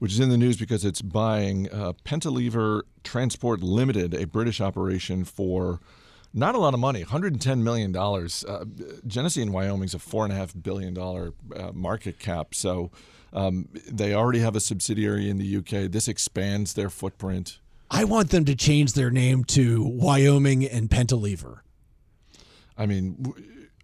which 0.00 0.12
is 0.12 0.18
in 0.18 0.28
the 0.28 0.36
news 0.36 0.56
because 0.56 0.84
it's 0.84 1.02
buying 1.02 1.70
uh, 1.70 1.92
Pentalever 2.04 2.82
Transport 3.04 3.62
Limited, 3.62 4.12
a 4.12 4.26
British 4.26 4.60
operation, 4.60 5.24
for 5.24 5.78
not 6.34 6.54
a 6.56 6.58
lot 6.58 6.74
of 6.74 6.80
money, 6.80 7.04
$110 7.04 7.62
million. 7.62 7.94
Uh, 7.94 8.64
Genesee 9.06 9.42
and 9.42 9.52
Wyoming 9.52 9.84
is 9.84 9.94
a 9.94 9.98
$4.5 9.98 10.62
billion 10.62 10.98
uh, 10.98 11.72
market 11.72 12.18
cap. 12.18 12.54
So 12.54 12.90
um, 13.32 13.68
they 13.88 14.14
already 14.14 14.40
have 14.40 14.56
a 14.56 14.60
subsidiary 14.60 15.28
in 15.30 15.38
the 15.38 15.56
UK. 15.58 15.90
This 15.90 16.08
expands 16.08 16.74
their 16.74 16.90
footprint. 16.90 17.58
I 17.94 18.04
want 18.04 18.30
them 18.30 18.46
to 18.46 18.56
change 18.56 18.94
their 18.94 19.10
name 19.10 19.44
to 19.44 19.84
Wyoming 19.84 20.64
and 20.64 20.88
Pentalever. 20.88 21.58
I 22.76 22.86
mean, 22.86 23.34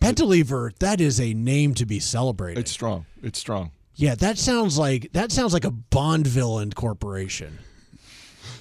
Pentalever, 0.01 0.77
that 0.79 0.99
is 0.99 1.21
a 1.21 1.35
name 1.35 1.75
to 1.75 1.85
be 1.85 2.01
celebrated. 2.01 2.61
It's 2.61 2.71
strong. 2.71 3.05
It's 3.23 3.39
strong. 3.39 3.73
Yeah, 3.95 4.15
that 4.15 4.39
sounds 4.39 4.79
like 4.79 5.13
that 5.13 5.31
sounds 5.31 5.53
like 5.53 5.65
a 5.65 5.71
Bond 5.71 6.27
villain 6.27 6.73
corporation. 6.73 7.59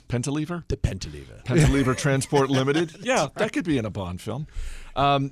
Pentalever? 0.10 0.68
The 0.68 0.76
Pentalever. 0.76 1.44
Pentalever 1.46 1.96
Transport 1.98 2.50
Limited? 2.50 2.96
Yeah, 3.02 3.28
that 3.36 3.54
could 3.54 3.66
be 3.66 3.78
in 3.78 3.86
a 3.86 3.90
Bond 3.90 4.20
film. 4.20 4.48
Um, 4.96 5.32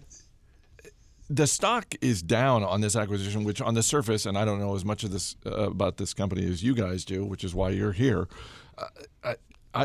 the 1.29 1.47
stock 1.47 1.93
is 2.01 2.21
down 2.21 2.63
on 2.63 2.81
this 2.81 2.95
acquisition, 2.95 3.43
which 3.43 3.61
on 3.61 3.73
the 3.73 3.83
surface, 3.83 4.25
and 4.25 4.37
I 4.37 4.45
don't 4.45 4.59
know 4.59 4.75
as 4.75 4.85
much 4.85 5.03
of 5.03 5.11
this 5.11 5.35
uh, 5.45 5.71
about 5.71 5.97
this 5.97 6.13
company 6.13 6.45
as 6.45 6.63
you 6.63 6.73
guys 6.73 7.03
do, 7.03 7.25
which 7.25 7.43
is 7.43 7.53
why 7.53 7.69
you're 7.69 7.91
here. 7.91 8.27
Uh, 8.77 8.85
I 9.23 9.35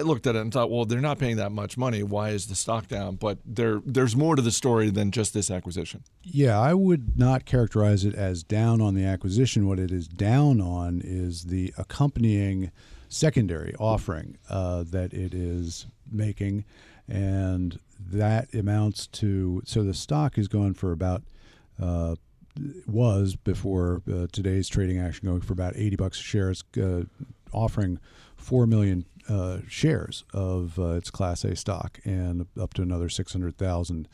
looked 0.03 0.27
at 0.27 0.37
it 0.37 0.41
and 0.41 0.53
thought, 0.53 0.71
well, 0.71 0.85
they're 0.85 1.01
not 1.01 1.19
paying 1.19 1.37
that 1.37 1.51
much 1.51 1.77
money. 1.77 2.03
Why 2.05 2.31
is 2.31 2.47
the 2.47 2.55
stock 2.55 2.87
down? 2.87 3.17
But 3.17 3.39
there, 3.45 3.83
there's 3.85 4.15
more 4.15 4.37
to 4.37 4.43
the 4.43 4.53
story 4.53 4.89
than 4.89 5.11
just 5.11 5.35
this 5.35 5.51
acquisition. 5.51 6.05
Yeah, 6.23 6.59
I 6.59 6.75
would 6.75 7.19
not 7.19 7.45
characterize 7.45 8.05
it 8.05 8.15
as 8.15 8.45
down 8.45 8.81
on 8.81 8.95
the 8.95 9.05
acquisition. 9.05 9.67
What 9.67 9.81
it 9.81 9.91
is 9.91 10.07
down 10.07 10.61
on 10.61 11.03
is 11.05 11.45
the 11.45 11.75
accompanying 11.77 12.71
secondary 13.09 13.75
offering 13.81 14.39
uh, 14.49 14.85
that 14.91 15.13
it 15.13 15.35
is 15.35 15.87
making, 16.11 16.65
and 17.09 17.79
that 17.99 18.55
amounts 18.55 19.09
to. 19.09 19.61
So 19.65 19.83
the 19.83 19.95
stock 19.95 20.39
is 20.39 20.49
going 20.49 20.75
for 20.75 20.93
about. 20.93 21.23
Uh, 21.81 22.15
was 22.87 23.37
before 23.37 24.03
uh, 24.13 24.27
today's 24.33 24.69
trading 24.69 24.99
action 24.99 25.27
going 25.27 25.41
for 25.41 25.53
about 25.53 25.73
80 25.77 25.97
bucks 25.97 26.19
a 26.19 26.23
share. 26.23 26.51
It's 26.51 26.65
uh, 26.77 27.05
offering 27.53 27.99
4 28.37 28.67
million 28.67 29.05
uh, 29.31 29.59
shares 29.69 30.25
of 30.35 30.79
uh, 30.79 30.95
its 30.95 31.11
Class 31.11 31.45
A 31.45 31.55
stock 31.55 32.01
and 32.05 32.47
up 32.61 32.75
to 32.75 32.83
another 32.83 33.09
600,000 33.09 34.09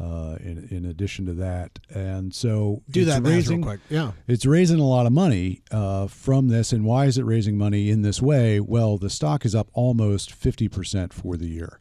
uh, 0.00 0.36
in, 0.40 0.68
in 0.70 0.84
addition 0.84 1.26
to 1.26 1.34
that. 1.34 1.78
And 1.90 2.34
so 2.34 2.82
do 2.90 3.04
that 3.04 3.22
raising, 3.22 3.62
quick. 3.62 3.80
Yeah. 3.90 4.12
It's 4.26 4.46
raising 4.46 4.80
a 4.80 4.86
lot 4.86 5.06
of 5.06 5.12
money 5.12 5.62
uh, 5.70 6.06
from 6.06 6.48
this. 6.48 6.72
And 6.72 6.84
why 6.84 7.06
is 7.06 7.18
it 7.18 7.24
raising 7.24 7.58
money 7.58 7.90
in 7.90 8.02
this 8.02 8.22
way? 8.22 8.60
Well, 8.60 8.98
the 8.98 9.10
stock 9.10 9.44
is 9.44 9.54
up 9.54 9.68
almost 9.72 10.30
50% 10.30 11.12
for 11.12 11.36
the 11.36 11.48
year. 11.48 11.78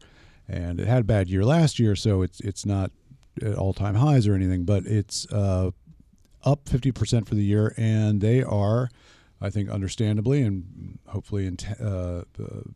And 0.47 0.79
it 0.79 0.87
had 0.87 1.01
a 1.01 1.05
bad 1.05 1.29
year 1.29 1.45
last 1.45 1.79
year, 1.79 1.95
so 1.95 2.23
it's 2.23 2.41
it's 2.41 2.65
not 2.65 2.91
at 3.41 3.55
all 3.55 3.71
time 3.71 3.95
highs 3.95 4.27
or 4.27 4.33
anything, 4.33 4.65
but 4.65 4.85
it's 4.85 5.25
uh, 5.31 5.71
up 6.43 6.65
50% 6.65 7.25
for 7.25 7.35
the 7.35 7.43
year. 7.43 7.73
And 7.77 8.19
they 8.19 8.43
are 8.43 8.89
I 9.41 9.49
think 9.49 9.69
understandably 9.69 10.41
and 10.43 10.99
hopefully 11.07 11.51
uh, 11.83 12.21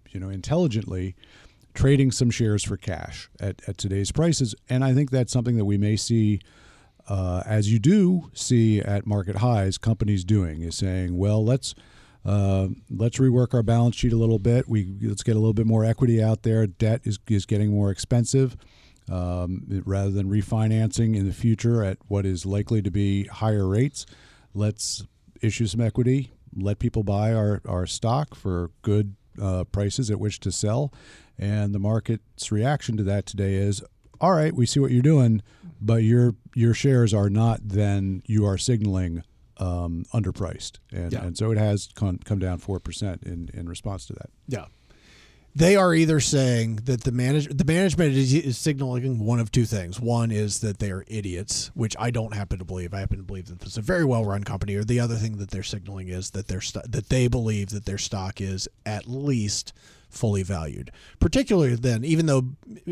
you 0.10 0.20
know 0.20 0.30
intelligently 0.30 1.16
trading 1.76 2.10
some 2.12 2.32
shares 2.32 2.64
for 2.64 2.78
cash 2.78 3.30
at, 3.40 3.62
at 3.68 3.78
today's 3.78 4.12
prices. 4.12 4.56
And 4.70 4.84
I 4.84 4.94
think 4.94 5.12
that's 5.12 5.32
something 5.32 5.58
that 5.58 5.66
we 5.66 5.78
may 5.78 5.98
see, 5.98 6.40
uh, 7.08 7.44
as 7.46 7.72
you 7.72 7.78
do 7.80 8.32
see 8.34 8.80
at 8.80 9.06
market 9.06 9.38
highs, 9.38 9.78
companies 9.78 10.24
doing 10.24 10.62
is 10.62 10.76
saying, 10.76 11.18
well, 11.18 11.44
let's 11.46 11.76
uh, 12.26 12.70
let's 12.90 13.20
rework 13.20 13.54
our 13.54 13.62
balance 13.62 13.96
sheet 13.96 14.12
a 14.12 14.16
little 14.16 14.40
bit. 14.40 14.68
We 14.68 14.96
let's 15.02 15.22
get 15.22 15.36
a 15.36 15.40
little 15.40 15.54
bit 15.54 15.68
more 15.68 15.86
equity 15.86 16.24
out 16.24 16.42
there. 16.42 16.66
Debt 16.66 17.02
is 17.04 17.20
is 17.28 17.46
getting 17.46 17.70
more 17.70 17.92
expensive. 17.92 18.58
Um, 19.08 19.84
rather 19.86 20.10
than 20.10 20.32
refinancing 20.32 21.16
in 21.16 21.28
the 21.28 21.34
future 21.34 21.84
at 21.84 22.00
what 22.08 22.26
is 22.26 22.44
likely 22.44 22.82
to 22.82 22.90
be 22.90 23.26
higher 23.26 23.68
rates, 23.68 24.08
let's 24.56 25.06
issue 25.42 25.68
some 25.68 25.80
equity, 25.80 26.32
let 26.56 26.80
people 26.80 27.04
buy 27.04 27.34
our, 27.34 27.62
our 27.68 27.86
stock 27.86 28.36
for 28.36 28.72
good 28.82 29.16
uh, 29.42 29.66
prices 29.66 30.10
at 30.10 30.20
which 30.20 30.40
to 30.42 30.52
sell. 30.52 30.94
And 31.38 31.76
the 31.76 31.80
market's 31.80 32.52
reaction 32.52 32.96
to 32.98 33.04
that 33.04 33.26
today 33.26 33.56
is, 33.56 33.84
all 34.22 34.34
right, 34.34 34.54
we 34.54 34.66
see 34.66 34.80
what 34.80 34.92
you're 34.92 35.02
doing, 35.02 35.42
but 35.82 36.04
your 36.04 36.36
your 36.54 36.74
shares 36.74 37.14
are 37.14 37.30
not 37.30 37.60
then 37.62 38.24
you 38.26 38.46
are 38.46 38.58
signaling 38.58 39.24
um, 39.58 40.06
underpriced, 40.14 40.80
and 40.92 41.12
yeah. 41.12 41.24
and 41.24 41.38
so 41.38 41.52
it 41.52 41.58
has 41.58 41.90
come, 41.96 42.20
come 42.24 42.40
down 42.40 42.60
four 42.60 42.80
percent 42.80 43.24
in 43.24 43.50
in 43.54 43.68
response 43.68 44.06
to 44.06 44.14
that. 44.14 44.30
Yeah, 44.48 44.66
they 45.56 45.78
are 45.78 45.94
either 45.94 46.20
saying 46.20 46.82
that 46.84 47.06
the 47.06 47.14
manage 47.14 47.48
the 47.48 47.64
management 47.64 48.14
is, 48.14 48.34
is, 48.34 48.58
signaling 48.58 49.20
one 49.20 49.40
of 49.40 49.52
two 49.52 49.64
things. 49.64 50.00
One 50.02 50.30
is 50.30 50.60
that 50.60 50.80
they 50.80 50.92
are 50.92 51.06
idiots, 51.08 51.72
which 51.74 51.96
I 51.98 52.12
don't 52.12 52.34
happen 52.34 52.60
to 52.60 52.66
believe. 52.66 52.94
I 52.94 53.00
happen 53.00 53.18
to 53.18 53.24
believe 53.24 53.48
that 53.48 53.66
is 53.66 53.78
a 53.78 53.82
very 53.82 54.04
well 54.04 54.26
run 54.26 54.44
company. 54.44 54.76
Or 54.76 54.84
the 54.84 55.00
other 55.00 55.16
thing 55.16 55.38
that 55.38 55.52
they're 55.52 55.64
signaling 55.64 56.10
is 56.10 56.32
that 56.32 56.50
their 56.50 56.60
st- 56.60 56.92
that 56.92 57.08
they 57.08 57.30
believe 57.30 57.70
that 57.70 57.86
their 57.86 57.98
stock 57.98 58.42
is 58.42 58.68
at 58.86 59.08
least 59.08 59.72
fully 60.10 60.44
valued. 60.44 60.92
Particularly 61.20 61.76
then, 61.76 62.04
even 62.04 62.26
though 62.26 62.42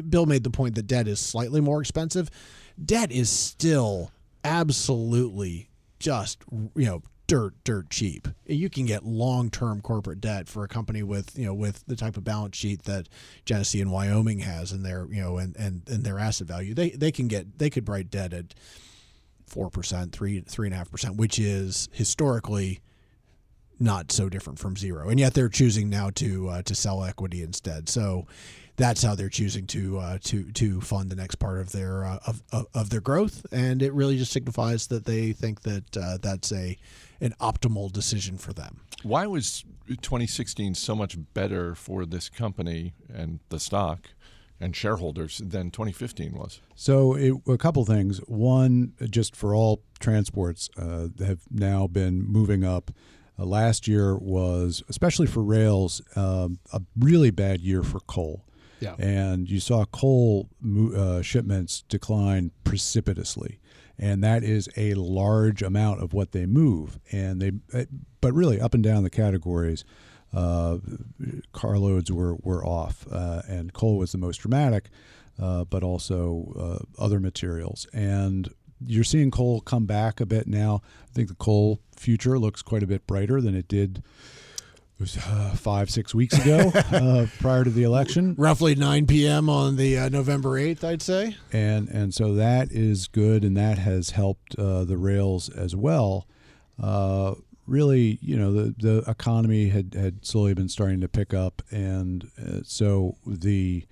Bill 0.10 0.26
made 0.26 0.46
the 0.46 0.50
point 0.50 0.76
that 0.76 0.88
debt 0.88 1.08
is 1.08 1.20
slightly 1.20 1.60
more 1.60 1.82
expensive, 1.82 2.30
debt 2.84 3.12
is 3.12 3.30
still 3.30 4.12
absolutely 4.46 5.70
just 6.00 6.44
you 6.76 6.86
know 6.86 7.02
dirt 7.28 7.54
dirt 7.64 7.90
cheap. 7.90 8.28
You 8.46 8.70
can 8.70 8.86
get 8.86 9.06
long 9.06 9.50
term 9.50 9.82
corporate 9.82 10.22
debt 10.22 10.48
for 10.48 10.64
a 10.64 10.68
company 10.68 11.04
with 11.04 11.38
you 11.38 11.46
know 11.46 11.54
with 11.54 11.86
the 11.88 11.96
type 11.96 12.18
of 12.18 12.24
balance 12.24 12.58
sheet 12.58 12.84
that 12.84 13.10
Genesee 13.46 13.82
and 13.82 13.92
Wyoming 13.92 14.40
has 14.40 14.72
in 14.72 14.84
their 14.84 15.08
you 15.10 15.22
know 15.22 15.38
and 15.38 15.56
and, 15.56 15.82
and 15.88 16.04
their 16.04 16.20
asset 16.20 16.48
value. 16.48 16.74
They 16.74 16.92
they 16.92 17.12
can 17.12 17.28
get 17.28 17.60
they 17.60 17.70
could 17.70 17.88
write 17.88 18.10
debt 18.10 18.34
at 18.34 18.54
four 19.48 19.70
percent, 19.70 20.12
three 20.12 20.42
three 20.42 20.68
and 20.68 20.74
a 20.74 20.78
half 20.78 20.92
percent, 20.92 21.16
which 21.16 21.40
is 21.40 21.90
historically 21.92 22.82
not 23.84 24.12
so 24.12 24.30
different 24.30 24.60
from 24.60 24.76
zero. 24.76 25.10
And 25.10 25.20
yet 25.20 25.34
they're 25.34 25.50
choosing 25.50 25.90
now 25.90 26.10
to 26.12 26.50
uh, 26.50 26.62
to 26.64 26.74
sell 26.76 27.04
equity 27.04 27.44
instead. 27.44 27.90
So 27.90 28.26
that's 28.76 29.04
how 29.04 29.14
they're 29.14 29.30
choosing 29.30 29.68
to 29.68 30.00
uh, 30.00 30.18
to 30.24 30.52
to 30.54 30.82
fund 30.82 31.10
the 31.10 31.16
next 31.16 31.36
part 31.36 31.60
of 31.60 31.72
their 31.72 32.06
uh, 32.06 32.20
of, 32.26 32.42
of, 32.52 32.66
of 32.74 32.90
their 32.90 33.02
growth, 33.02 33.46
and 33.52 33.82
it 33.82 33.94
really 33.94 34.18
just 34.18 34.32
signifies 34.32 34.88
that 34.88 35.06
they 35.06 35.32
think 35.32 35.62
that 35.62 35.98
uh, 35.98 36.18
that's 36.22 36.52
a 36.52 36.78
an 37.22 37.34
optimal 37.40 37.92
decision 37.92 38.38
for 38.38 38.54
them. 38.54 38.82
Why 39.04 39.28
was 39.28 39.64
2016 39.90 40.76
so 40.76 40.96
much 40.96 41.18
better 41.34 41.76
for 41.76 42.06
this 42.06 42.30
company 42.30 42.94
and 43.14 43.40
the 43.50 43.60
stock? 43.60 44.10
and 44.60 44.74
shareholders 44.74 45.40
than 45.44 45.72
2015 45.72 46.32
was. 46.34 46.62
So, 46.74 47.16
it, 47.16 47.34
a 47.50 47.58
couple 47.58 47.84
things. 47.84 48.20
One, 48.28 48.94
just 49.10 49.36
for 49.36 49.54
all 49.54 49.82
transports, 50.00 50.70
uh, 50.78 51.08
have 51.20 51.42
now 51.52 51.88
been 51.88 52.24
moving 52.24 52.64
up. 52.64 52.92
Uh, 53.38 53.46
last 53.46 53.88
year 53.88 54.18
was, 54.18 54.84
especially 54.90 55.28
for 55.28 55.44
rails, 55.44 56.02
um, 56.16 56.60
a 56.72 56.82
really 56.98 57.32
bad 57.32 57.62
year 57.62 57.84
for 57.84 58.00
coal. 58.02 58.46
Yeah. 58.80 58.96
And 59.00 59.50
you 59.50 59.60
saw 59.60 59.86
coal 59.86 60.50
uh, 60.96 61.22
shipments 61.22 61.84
decline 61.88 62.52
precipitously. 62.64 63.60
And 63.98 64.24
that 64.24 64.44
is 64.44 64.68
a 64.76 64.94
large 64.96 65.62
amount 65.62 66.02
of 66.04 66.14
what 66.14 66.32
they 66.32 66.46
move. 66.46 67.00
And 67.12 67.42
they, 67.42 67.52
uh, 67.74 67.86
but 68.22 68.34
really 68.34 68.60
up 68.60 68.74
and 68.74 68.84
down 68.84 69.04
the 69.04 69.10
categories, 69.10 69.86
uh, 70.34 70.80
carloads 71.54 72.12
were, 72.12 72.36
were 72.42 72.66
off, 72.66 73.06
uh, 73.12 73.44
and 73.48 73.72
coal 73.72 73.98
was 73.98 74.12
the 74.12 74.18
most 74.18 74.38
dramatic. 74.38 74.90
uh, 75.42 75.64
but 75.66 75.84
also 75.84 76.54
uh, 77.00 77.04
other 77.04 77.20
materials. 77.20 77.88
And 77.94 78.54
you're 78.88 79.04
seeing 79.04 79.32
coal 79.32 79.62
come 79.62 79.86
back 79.86 80.20
a 80.20 80.26
bit 80.26 80.48
now. 80.48 80.82
I 81.10 81.14
think 81.14 81.28
the 81.28 81.36
coal 81.36 81.80
future 81.96 82.40
looks 82.40 82.62
quite 82.62 82.84
a 82.84 82.88
bit 82.88 83.06
brighter 83.08 83.42
than 83.42 83.56
it 83.56 83.68
did 83.68 84.04
was, 85.00 85.18
uh, 85.18 85.54
five, 85.56 85.90
six 85.90 86.16
weeks 86.16 86.38
ago, 86.38 86.72
uh, 86.92 87.26
prior 87.40 87.64
to 87.64 87.70
the 87.70 87.84
election. 87.84 88.36
Roughly 88.38 88.76
9 88.76 89.06
p.m. 89.08 89.50
on 89.50 89.76
the 89.76 89.98
uh, 89.98 90.10
November 90.10 90.52
8th, 90.52 90.84
I'd 90.84 91.02
say. 91.02 91.36
And 91.52 91.90
and 91.90 92.14
so 92.14 92.36
that 92.36 92.72
is 92.72 93.08
good, 93.08 93.44
and 93.44 93.58
that 93.58 93.78
has 93.78 94.12
helped 94.12 94.56
uh, 94.58 94.86
the 94.86 94.98
rails 94.98 95.50
as 95.50 95.76
well. 95.76 96.28
Uh, 96.82 97.36
really, 97.68 98.18
you 98.22 98.38
know, 98.38 98.54
the 98.54 98.76
the 98.78 99.10
economy 99.10 99.70
had 99.70 99.94
had 99.94 100.26
slowly 100.26 100.54
been 100.54 100.70
starting 100.70 101.02
to 101.02 101.10
pick 101.10 101.34
up, 101.34 101.62
and 101.70 102.30
uh, 102.42 102.60
so 102.64 103.18
the 103.26 103.86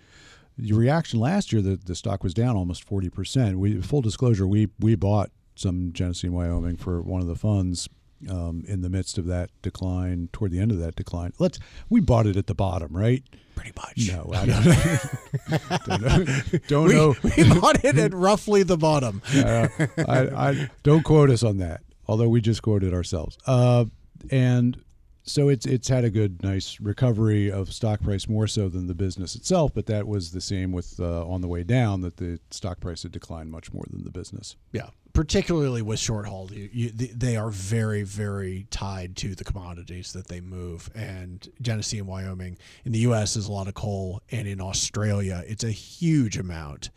the 0.61 0.73
reaction 0.73 1.19
last 1.19 1.51
year, 1.51 1.61
the, 1.61 1.75
the 1.75 1.95
stock 1.95 2.23
was 2.23 2.33
down 2.33 2.55
almost 2.55 2.83
forty 2.83 3.09
percent. 3.09 3.57
We 3.57 3.81
full 3.81 4.01
disclosure, 4.01 4.47
we 4.47 4.69
we 4.79 4.95
bought 4.95 5.31
some 5.55 5.91
Genesee 5.91 6.27
and 6.27 6.35
Wyoming 6.35 6.77
for 6.77 7.01
one 7.01 7.21
of 7.21 7.27
the 7.27 7.35
funds 7.35 7.89
um, 8.29 8.63
in 8.67 8.81
the 8.81 8.89
midst 8.89 9.17
of 9.17 9.25
that 9.27 9.49
decline, 9.61 10.29
toward 10.31 10.51
the 10.51 10.59
end 10.59 10.71
of 10.71 10.77
that 10.79 10.95
decline. 10.95 11.33
Let's 11.39 11.59
we 11.89 11.99
bought 11.99 12.27
it 12.27 12.37
at 12.37 12.47
the 12.47 12.53
bottom, 12.55 12.95
right? 12.95 13.23
Pretty 13.55 13.73
much. 13.75 14.09
No, 14.11 14.31
I 14.33 14.45
don't, 15.87 16.01
don't 16.01 16.01
know. 16.01 16.59
Don't 16.67 16.87
we, 16.87 16.93
know. 16.93 17.15
we 17.23 17.59
bought 17.59 17.83
it 17.83 17.97
at 17.97 18.13
roughly 18.13 18.63
the 18.63 18.77
bottom. 18.77 19.21
Uh, 19.41 19.67
I, 19.97 20.49
I 20.49 20.69
don't 20.83 21.03
quote 21.03 21.29
us 21.29 21.41
on 21.41 21.57
that, 21.57 21.81
although 22.07 22.27
we 22.27 22.41
just 22.41 22.61
quoted 22.61 22.93
ourselves. 22.93 23.37
Uh, 23.47 23.85
and 24.29 24.77
so 25.23 25.49
it's 25.49 25.65
it's 25.65 25.87
had 25.87 26.03
a 26.03 26.09
good, 26.09 26.43
nice 26.43 26.79
recovery 26.79 27.51
of 27.51 27.73
stock 27.73 28.01
price 28.01 28.27
more 28.27 28.47
so 28.47 28.69
than 28.69 28.87
the 28.87 28.95
business 28.95 29.35
itself. 29.35 29.71
But 29.73 29.85
that 29.87 30.07
was 30.07 30.31
the 30.31 30.41
same 30.41 30.71
with 30.71 30.99
uh, 30.99 31.25
on 31.27 31.41
the 31.41 31.47
way 31.47 31.63
down 31.63 32.01
that 32.01 32.17
the 32.17 32.39
stock 32.49 32.79
price 32.79 33.03
had 33.03 33.11
declined 33.11 33.51
much 33.51 33.71
more 33.71 33.85
than 33.89 34.03
the 34.03 34.11
business. 34.11 34.55
Yeah, 34.71 34.89
particularly 35.13 35.81
with 35.81 35.99
short 35.99 36.25
haul, 36.25 36.49
you, 36.51 36.69
you, 36.71 36.89
they 36.89 37.35
are 37.35 37.49
very, 37.49 38.03
very 38.03 38.67
tied 38.71 39.15
to 39.17 39.35
the 39.35 39.43
commodities 39.43 40.13
that 40.13 40.27
they 40.27 40.41
move. 40.41 40.89
And 40.95 41.47
Genesee 41.61 41.99
and 41.99 42.07
Wyoming 42.07 42.57
in 42.85 42.91
the 42.91 42.99
U.S. 42.99 43.35
is 43.35 43.47
a 43.47 43.51
lot 43.51 43.67
of 43.67 43.73
coal, 43.73 44.21
and 44.31 44.47
in 44.47 44.61
Australia, 44.61 45.43
it's 45.47 45.63
a 45.63 45.71
huge 45.71 46.37
amount 46.37 46.89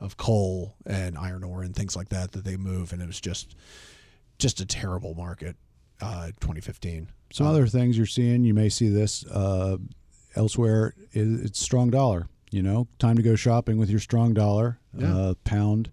of 0.00 0.16
coal 0.16 0.76
and 0.86 1.18
iron 1.18 1.44
ore 1.44 1.62
and 1.62 1.76
things 1.76 1.94
like 1.94 2.08
that 2.08 2.32
that 2.32 2.44
they 2.44 2.56
move. 2.56 2.92
And 2.92 3.02
it 3.02 3.06
was 3.06 3.20
just, 3.20 3.54
just 4.38 4.60
a 4.60 4.66
terrible 4.66 5.14
market. 5.14 5.56
Uh, 6.00 6.26
2015. 6.40 7.08
Some 7.32 7.46
other 7.46 7.66
things 7.66 7.96
you're 7.96 8.06
seeing, 8.06 8.44
you 8.44 8.54
may 8.54 8.68
see 8.68 8.88
this 8.88 9.24
uh, 9.26 9.76
elsewhere. 10.34 10.94
Is 11.12 11.40
it's 11.42 11.60
strong 11.60 11.90
dollar. 11.90 12.26
You 12.50 12.62
know, 12.62 12.88
time 12.98 13.16
to 13.16 13.22
go 13.22 13.36
shopping 13.36 13.78
with 13.78 13.90
your 13.90 14.00
strong 14.00 14.34
dollar. 14.34 14.78
Yeah. 14.98 15.16
Uh, 15.16 15.34
pound 15.44 15.90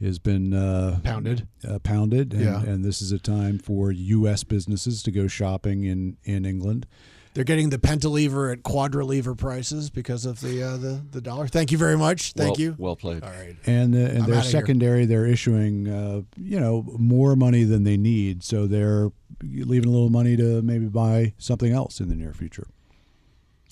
has 0.00 0.18
been 0.18 0.54
uh, 0.54 0.98
pounded. 1.04 1.46
uh, 1.68 1.78
pounded, 1.80 2.32
and, 2.32 2.42
Yeah. 2.42 2.62
and 2.62 2.82
this 2.82 3.02
is 3.02 3.12
a 3.12 3.18
time 3.18 3.58
for 3.58 3.92
U.S. 3.92 4.44
businesses 4.44 5.02
to 5.02 5.10
go 5.10 5.26
shopping 5.26 5.84
in 5.84 6.16
in 6.24 6.46
England. 6.46 6.86
They're 7.32 7.44
getting 7.44 7.70
the 7.70 7.78
pentalever 7.78 8.52
at 8.52 8.64
quadrilever 8.64 9.38
prices 9.38 9.88
because 9.88 10.26
of 10.26 10.40
the 10.40 10.62
uh, 10.62 10.76
the 10.76 11.00
the 11.12 11.20
dollar. 11.20 11.46
Thank 11.46 11.70
you 11.70 11.78
very 11.78 11.96
much. 11.96 12.32
Thank 12.32 12.58
well, 12.58 12.60
you. 12.60 12.74
Well 12.76 12.96
played. 12.96 13.22
All 13.22 13.30
right. 13.30 13.56
And, 13.66 13.94
uh, 13.94 13.98
and 13.98 14.18
I'm 14.18 14.26
their 14.26 14.38
outta 14.38 14.40
here. 14.40 14.50
secondary, 14.50 15.06
they're 15.06 15.26
issuing, 15.26 15.88
uh, 15.88 16.22
you 16.36 16.58
know, 16.58 16.84
more 16.98 17.36
money 17.36 17.62
than 17.62 17.84
they 17.84 17.96
need. 17.96 18.42
So 18.42 18.66
they're 18.66 19.10
leaving 19.42 19.88
a 19.88 19.92
little 19.92 20.10
money 20.10 20.36
to 20.36 20.60
maybe 20.62 20.86
buy 20.86 21.34
something 21.38 21.72
else 21.72 22.00
in 22.00 22.08
the 22.08 22.16
near 22.16 22.32
future, 22.32 22.66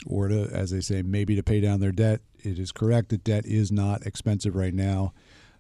or 0.07 0.29
to, 0.29 0.49
as 0.53 0.71
they 0.71 0.81
say, 0.81 1.03
maybe 1.03 1.35
to 1.35 1.43
pay 1.43 1.61
down 1.61 1.81
their 1.81 1.93
debt. 1.93 2.21
It 2.38 2.61
is 2.61 2.71
correct 2.71 3.09
that 3.09 3.25
debt 3.25 3.45
is 3.45 3.73
not 3.73 4.07
expensive 4.07 4.55
right 4.55 4.73
now, 4.73 5.12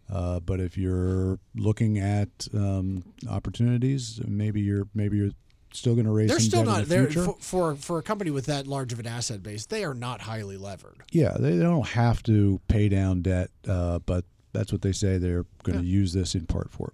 uh, 0.08 0.38
but 0.38 0.60
if 0.60 0.78
you're 0.78 1.40
looking 1.56 1.98
at 1.98 2.46
um, 2.54 3.02
opportunities, 3.28 4.20
maybe 4.24 4.60
you're 4.60 4.86
maybe 4.94 5.16
you're 5.16 5.32
still 5.72 5.94
going 5.94 6.06
to 6.06 6.12
raise 6.12 6.28
They're 6.28 6.38
some 6.38 6.48
still 6.48 6.64
debt 6.64 6.66
not 6.66 6.82
in 6.82 6.88
the 6.88 6.94
they're 6.94 7.24
for, 7.24 7.36
for 7.40 7.76
for 7.76 7.98
a 7.98 8.02
company 8.02 8.30
with 8.30 8.46
that 8.46 8.66
large 8.66 8.92
of 8.92 9.00
an 9.00 9.06
asset 9.06 9.42
base. 9.42 9.66
They 9.66 9.84
are 9.84 9.94
not 9.94 10.22
highly 10.22 10.56
levered. 10.56 11.02
Yeah, 11.10 11.36
they, 11.38 11.56
they 11.56 11.62
don't 11.62 11.88
have 11.88 12.22
to 12.24 12.60
pay 12.68 12.88
down 12.88 13.22
debt, 13.22 13.50
uh, 13.66 14.00
but 14.00 14.24
that's 14.52 14.72
what 14.72 14.82
they 14.82 14.92
say 14.92 15.18
they're 15.18 15.46
going 15.62 15.78
to 15.78 15.84
use 15.84 16.12
this 16.12 16.34
in 16.34 16.46
part 16.46 16.70
for. 16.70 16.92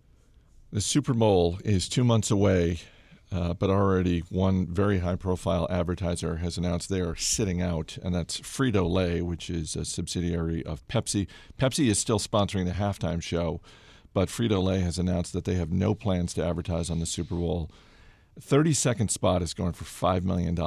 The 0.72 0.80
Super 0.80 1.14
Bowl 1.14 1.58
is 1.64 1.88
two 1.88 2.02
months 2.02 2.30
away, 2.32 2.80
uh, 3.30 3.54
but 3.54 3.70
already 3.70 4.20
one 4.28 4.66
very 4.66 4.98
high 4.98 5.14
profile 5.16 5.68
advertiser 5.70 6.37
has 6.37 6.58
announced 6.58 6.88
they 6.88 7.00
are 7.00 7.14
sitting 7.14 7.62
out, 7.62 7.96
and 8.02 8.14
that's 8.14 8.40
Frito 8.40 8.90
Lay, 8.90 9.22
which 9.22 9.48
is 9.48 9.76
a 9.76 9.84
subsidiary 9.84 10.64
of 10.66 10.87
Pepsi. 10.88 11.28
Pepsi 11.58 11.88
is 11.88 11.98
still 11.98 12.18
sponsoring 12.18 12.64
the 12.64 12.72
halftime 12.72 13.22
show, 13.22 13.60
but 14.12 14.28
Frito 14.28 14.62
Lay 14.62 14.80
has 14.80 14.98
announced 14.98 15.32
that 15.32 15.44
they 15.44 15.54
have 15.54 15.70
no 15.70 15.94
plans 15.94 16.34
to 16.34 16.44
advertise 16.44 16.90
on 16.90 16.98
the 16.98 17.06
Super 17.06 17.37
Bowl. 17.37 17.70
30 18.40 18.73
second 18.73 19.11
spot 19.11 19.42
is 19.42 19.55
going 19.55 19.73
for 19.73 19.85
$5 19.85 20.23
million. 20.25 20.59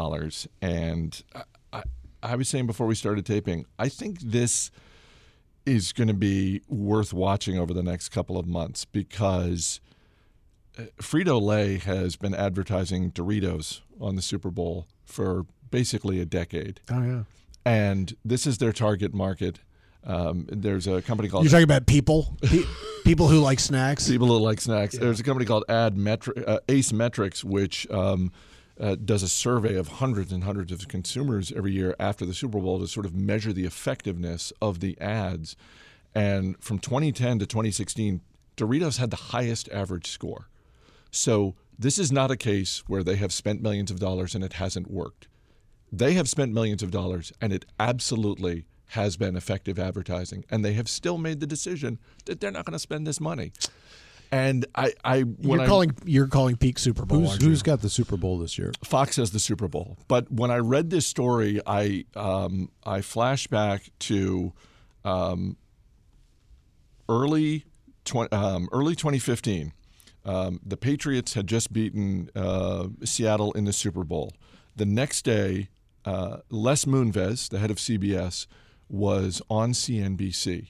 And 0.62 1.24
I, 1.36 1.44
I, 1.74 1.84
I 2.24 2.36
was 2.36 2.48
saying 2.50 2.68
before 2.68 2.88
we 2.88 2.96
started 2.96 3.26
taping, 3.26 3.66
I 3.78 3.90
think 3.90 4.20
this 4.22 4.72
is 5.66 5.92
going 5.92 6.08
to 6.08 6.14
be 6.14 6.62
worth 6.70 7.14
watching 7.14 7.58
over 7.58 7.74
the 7.74 7.84
next 7.84 8.10
couple 8.10 8.38
of 8.38 8.48
months 8.48 8.86
because 8.86 9.82
uh, 10.80 10.84
Frito 11.02 11.42
Lay 11.42 11.78
has 11.78 12.16
been 12.16 12.34
advertising 12.34 13.12
Doritos 13.12 13.82
on 14.00 14.16
the 14.16 14.22
Super 14.22 14.50
Bowl 14.50 14.88
for 15.04 15.46
basically 15.70 16.22
a 16.22 16.26
decade, 16.26 16.80
Oh 16.90 17.04
yeah. 17.04 17.24
and 17.66 18.16
this 18.24 18.48
is 18.48 18.60
their 18.60 18.72
target 18.72 19.14
market. 19.14 19.60
Um, 20.08 20.46
there's 20.50 20.88
a 20.88 21.02
company 21.02 21.28
called 21.28 21.43
You're 21.43 21.52
talking 21.52 21.65
about 21.65 21.86
people, 21.86 22.38
Pe- 22.41 22.63
people 23.04 23.28
who 23.28 23.39
like 23.39 23.60
snacks. 23.60 24.10
people 24.10 24.28
who 24.28 24.38
like 24.38 24.62
snacks. 24.62 24.98
There's 24.98 25.20
a 25.20 25.24
company 25.24 25.46
called 25.46 25.65
Ad 25.67 25.96
Metri- 25.98 26.48
uh, 26.48 26.60
Ace 26.70 26.93
Metrix, 26.93 27.43
which 27.43 27.86
um, 27.91 28.32
uh, 28.80 28.96
does 28.96 29.22
a 29.22 29.28
survey 29.28 29.76
of 29.76 29.88
hundreds 29.89 30.32
and 30.32 30.46
hundreds 30.46 30.72
of 30.72 30.88
consumers 30.88 31.52
every 31.52 31.74
year 31.74 31.93
after 32.00 32.26
the 32.26 32.34
Super 32.34 32.60
Bowl 32.60 32.80
to 32.80 32.88
sort 32.88 33.06
of 33.06 33.13
measure 33.13 33.52
the 33.52 33.65
effectiveness 33.65 34.54
of 34.62 34.80
the 34.80 35.00
ads. 35.02 35.58
And 36.15 36.56
from 36.63 36.80
2010 36.80 37.39
to 37.39 37.46
2016, 37.46 38.22
Doritos 38.56 38.98
had 38.98 39.12
the 39.12 39.17
highest 39.17 39.70
average 39.74 40.08
score. 40.08 40.48
So 41.12 41.56
this 41.78 42.00
is 42.00 42.13
not 42.13 42.32
a 42.32 42.38
case 42.38 42.82
where 42.88 43.04
they 43.04 43.17
have 43.17 43.34
spent 43.34 43.62
millions 43.62 43.91
of 43.91 44.00
dollars 44.00 44.34
and 44.36 44.43
it 44.43 44.54
hasn't 44.54 44.89
worked. 44.89 45.28
They 45.91 46.13
have 46.13 46.30
spent 46.30 46.54
millions 46.54 46.82
of 46.82 46.91
dollars 46.91 47.34
and 47.41 47.52
it 47.52 47.65
absolutely 47.80 48.65
has 48.88 49.17
been 49.17 49.36
effective 49.36 49.78
advertising. 49.80 50.45
And 50.50 50.63
they 50.63 50.73
have 50.73 50.88
still 50.88 51.17
made 51.17 51.39
the 51.39 51.47
decision 51.47 52.00
that 52.26 52.39
they're 52.39 52.52
not 52.52 52.65
going 52.65 52.73
to 52.73 52.80
spend 52.80 53.06
this 53.06 53.19
money. 53.19 53.52
And 54.32 54.65
I, 54.76 54.93
I 55.04 55.23
You're 55.39 55.62
I, 55.62 55.65
calling 55.65 55.95
you're 56.04 56.28
calling 56.28 56.58
peak 56.58 56.80
Super 56.80 57.06
Bowl. 57.06 57.21
Who's, 57.21 57.41
who's 57.41 57.62
got 57.62 57.82
the 57.82 57.89
Super 57.89 58.17
Bowl 58.17 58.38
this 58.39 58.58
year? 58.58 58.73
Fox 58.84 59.15
has 59.15 59.32
the 59.32 59.39
Super 59.39 59.69
Bowl. 59.69 59.97
But 60.08 60.30
when 60.32 60.52
I 60.52 60.58
read 60.58 60.89
this 60.89 61.08
story, 61.08 61.62
I 61.65 62.06
um, 62.15 62.69
I 62.86 63.02
flash 63.02 63.47
back 63.47 63.89
to 64.00 64.52
um, 65.06 65.56
early 67.08 67.65
tw- 68.04 68.32
um, 68.34 68.67
early 68.71 68.95
2015. 68.95 69.71
Um, 70.26 70.60
the 70.65 70.76
Patriots 70.76 71.36
had 71.36 71.47
just 71.47 71.71
beaten 71.71 72.30
uh, 72.36 72.88
Seattle 73.06 73.54
in 73.54 73.63
the 73.63 73.71
Super 73.71 74.04
Bowl. 74.04 74.34
The 74.76 74.86
next 74.86 75.23
day, 75.23 75.69
uh, 76.04 76.39
Les 76.50 76.84
Moonves, 76.84 77.47
the 77.50 77.60
head 77.60 77.71
of 77.71 77.78
CBS, 77.78 78.45
was 78.89 79.41
on 79.50 79.73
CNBC, 79.73 80.69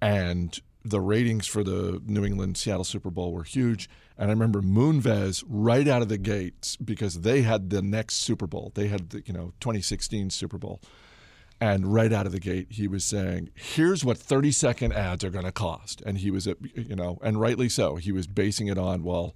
and 0.00 0.60
the 0.84 1.00
ratings 1.00 1.46
for 1.46 1.62
the 1.62 2.00
New 2.06 2.24
England 2.24 2.56
Seattle 2.56 2.84
Super 2.84 3.10
Bowl 3.10 3.32
were 3.32 3.44
huge. 3.44 3.88
And 4.16 4.30
I 4.30 4.32
remember 4.32 4.60
Moonves 4.60 5.44
right 5.46 5.86
out 5.86 6.02
of 6.02 6.08
the 6.08 6.18
gates 6.18 6.76
because 6.76 7.20
they 7.20 7.42
had 7.42 7.70
the 7.70 7.82
next 7.82 8.16
Super 8.16 8.46
Bowl. 8.46 8.72
They 8.74 8.88
had 8.88 9.10
the 9.10 9.22
you 9.26 9.32
know 9.32 9.52
2016 9.60 10.30
Super 10.30 10.58
Bowl. 10.58 10.80
And 11.60 11.92
right 11.92 12.12
out 12.12 12.24
of 12.24 12.30
the 12.30 12.38
gate, 12.38 12.68
he 12.70 12.86
was 12.86 13.04
saying, 13.04 13.50
"Here's 13.54 14.04
what 14.04 14.16
30 14.16 14.52
second 14.52 14.92
ads 14.92 15.24
are 15.24 15.30
going 15.30 15.44
to 15.44 15.52
cost." 15.52 16.00
And 16.06 16.18
he 16.18 16.30
was, 16.30 16.46
you 16.46 16.94
know, 16.94 17.18
and 17.22 17.40
rightly 17.40 17.68
so. 17.68 17.96
He 17.96 18.12
was 18.12 18.28
basing 18.28 18.68
it 18.68 18.78
on, 18.78 19.02
well, 19.02 19.34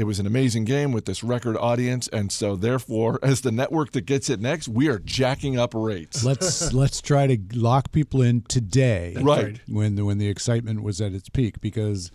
it 0.00 0.04
was 0.04 0.18
an 0.18 0.26
amazing 0.26 0.64
game 0.64 0.92
with 0.92 1.04
this 1.04 1.22
record 1.22 1.58
audience, 1.58 2.08
and 2.08 2.32
so 2.32 2.56
therefore, 2.56 3.18
as 3.22 3.42
the 3.42 3.52
network 3.52 3.92
that 3.92 4.06
gets 4.06 4.30
it 4.30 4.40
next, 4.40 4.66
we 4.66 4.88
are 4.88 4.98
jacking 4.98 5.58
up 5.58 5.74
rates. 5.74 6.24
Let's 6.24 6.72
let's 6.72 7.02
try 7.02 7.26
to 7.26 7.38
lock 7.52 7.92
people 7.92 8.22
in 8.22 8.40
today, 8.42 9.14
Right. 9.20 9.60
When 9.68 9.96
the 9.96 10.04
when 10.06 10.16
the 10.16 10.28
excitement 10.28 10.82
was 10.82 11.00
at 11.02 11.12
its 11.12 11.28
peak, 11.28 11.60
because 11.60 12.10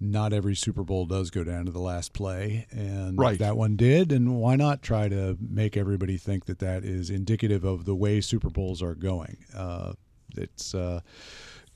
not 0.00 0.32
every 0.32 0.54
Super 0.54 0.82
Bowl 0.82 1.04
does 1.04 1.30
go 1.30 1.44
down 1.44 1.66
to 1.66 1.72
the 1.72 1.80
last 1.80 2.14
play, 2.14 2.66
and 2.70 3.18
Right. 3.18 3.38
that 3.38 3.56
one 3.56 3.76
did. 3.76 4.12
And 4.12 4.36
why 4.36 4.56
not 4.56 4.80
try 4.82 5.08
to 5.08 5.36
make 5.40 5.76
everybody 5.76 6.16
think 6.16 6.46
that 6.46 6.58
that 6.60 6.84
is 6.84 7.10
indicative 7.10 7.64
of 7.64 7.84
the 7.84 7.94
way 7.94 8.20
Super 8.22 8.48
Bowls 8.50 8.82
are 8.82 8.94
going? 8.94 9.36
Uh, 9.54 9.92
it's 10.36 10.74
uh, 10.74 11.00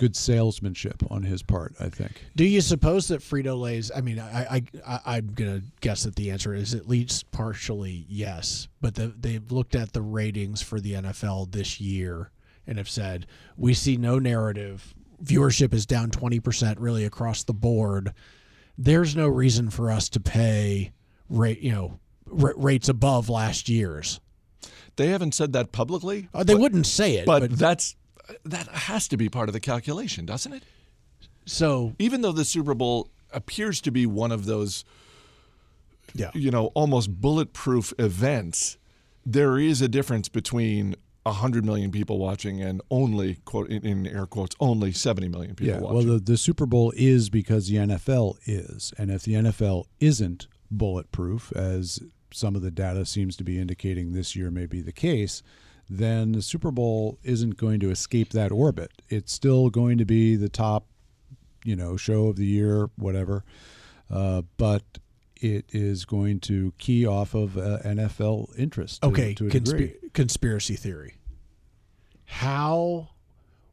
good 0.01 0.17
salesmanship 0.17 1.03
on 1.11 1.25
his 1.25 1.43
part, 1.43 1.75
I 1.79 1.91
think. 1.91 2.25
Do 2.35 2.47
you 2.47 2.63
suppose 2.63 3.09
that 3.09 3.21
Frito 3.21 3.61
Lay's? 3.61 3.93
I 3.95 4.01
mean, 4.01 4.19
I, 4.19 4.41
I, 4.41 4.63
I 4.87 5.01
I'm 5.17 5.35
gonna 5.35 5.61
guess 5.83 6.05
that 6.05 6.17
the 6.17 6.31
answer 6.31 6.55
is 6.55 6.73
at 6.73 6.89
least 6.89 7.31
partially 7.33 8.07
yes. 8.09 8.67
But 8.81 8.95
the, 8.95 9.09
they've 9.09 9.53
looked 9.53 9.75
at 9.75 9.93
the 9.93 10.01
ratings 10.01 10.63
for 10.63 10.81
the 10.81 10.95
NFL 10.95 11.53
this 11.53 11.83
year, 11.83 12.31
and 12.67 12.79
have 12.79 12.89
said 12.89 13.27
we 13.59 13.75
see 13.75 13.99
no 13.99 14.19
narrative. 14.19 14.95
Viewership 15.23 15.75
is 15.75 15.85
down 15.85 16.11
twenty 16.11 16.41
percent, 16.41 16.81
really 16.81 17.05
across 17.05 17.45
the 17.45 17.53
board. 17.53 18.15
There's 18.79 19.15
no 19.15 19.29
reason 19.29 19.69
for 19.69 19.91
us 19.91 20.09
to 20.09 20.21
pay 20.21 20.93
rate, 21.29 21.61
you 21.61 21.73
know, 21.73 22.01
r- 22.43 22.55
rates 22.57 22.89
above 22.89 23.29
last 23.29 23.69
year's. 23.69 24.19
They 24.97 25.09
haven't 25.09 25.35
said 25.35 25.53
that 25.53 25.73
publicly. 25.73 26.31
Uh, 26.33 26.43
they 26.43 26.55
but, 26.55 26.63
wouldn't 26.63 26.87
say 26.87 27.17
it, 27.17 27.27
but 27.27 27.41
but, 27.41 27.59
that's 27.59 27.97
that 28.45 28.69
has 28.69 29.09
to 29.09 29.17
be 29.17 29.29
part 29.29 29.49
of 29.49 29.53
the 29.53 29.61
calculation, 29.61 30.27
doesn't 30.27 30.53
it? 30.53 30.63
so 31.47 31.95
Even 31.99 32.21
though 32.23 32.33
the 32.33 32.45
Super 32.45 32.75
Bowl 32.75 33.09
appears 33.33 33.81
to 33.83 33.91
be 33.91 34.07
one 34.07 34.33
of 34.33 34.45
those, 34.47 34.85
yeah. 36.15 36.31
you 36.35 36.51
know, 36.51 36.67
almost 36.75 37.21
bulletproof 37.21 37.93
events, 37.99 38.77
there 39.25 39.59
is 39.59 39.81
a 39.83 39.89
difference 39.89 40.29
between 40.29 40.97
100 41.25 41.65
million 41.65 41.91
people 41.91 42.19
watching 42.19 42.61
and 42.63 42.81
only 42.91 43.37
quote 43.45 43.69
in, 43.69 44.07
air 44.07 44.27
quotes 44.27 44.57
only 44.59 44.93
70 44.93 45.29
million 45.29 45.55
people 45.55 45.75
Yeah, 45.75 45.81
watching. 45.81 46.09
well, 46.09 46.19
the, 46.19 46.25
the 46.25 46.37
Super 46.37 46.67
Bowl 46.67 46.93
is 46.97 47.29
because 47.31 47.69
the 47.69 47.77
NFL 47.77 48.37
is. 48.47 48.93
And 48.97 49.11
if 49.11 49.23
the 49.25 49.35
NFL 49.35 49.85
isn't 50.01 50.47
bulletproof, 50.71 51.53
as 51.53 52.01
some 52.33 52.55
of 52.57 52.63
the 52.63 52.71
data 52.71 53.05
seems 53.05 53.37
to 53.37 53.45
be 53.45 53.59
indicating 53.59 54.13
this 54.13 54.35
year 54.35 54.51
may 54.51 54.67
be 54.67 54.81
the 54.81 54.93
case, 54.93 55.43
then 55.91 56.33
the 56.33 56.41
Super 56.41 56.71
Bowl 56.71 57.19
isn't 57.25 57.57
going 57.57 57.81
to 57.81 57.91
escape 57.91 58.31
that 58.31 58.53
orbit. 58.53 59.03
It's 59.09 59.33
still 59.33 59.71
going 59.71 59.99
to 59.99 60.05
be 60.05 60.37
the 60.37 60.49
top, 60.49 60.87
you 61.65 61.75
know, 61.75 61.97
show 61.97 62.29
of 62.29 62.37
the 62.37 62.47
year, 62.47 62.89
whatever. 62.97 63.45
Uh, 64.09 64.43
but 64.57 64.85
it 65.37 65.65
is 65.71 66.05
going 66.05 66.39
to 66.41 66.73
key 66.79 67.05
off 67.05 67.35
of 67.35 67.59
uh, 67.59 67.79
NFL 67.85 68.57
interest. 68.57 69.03
To, 69.03 69.09
Okay, 69.09 69.35
to 69.35 69.45
consp- 69.45 70.13
conspiracy 70.13 70.77
theory. 70.77 71.17
How, 72.25 73.09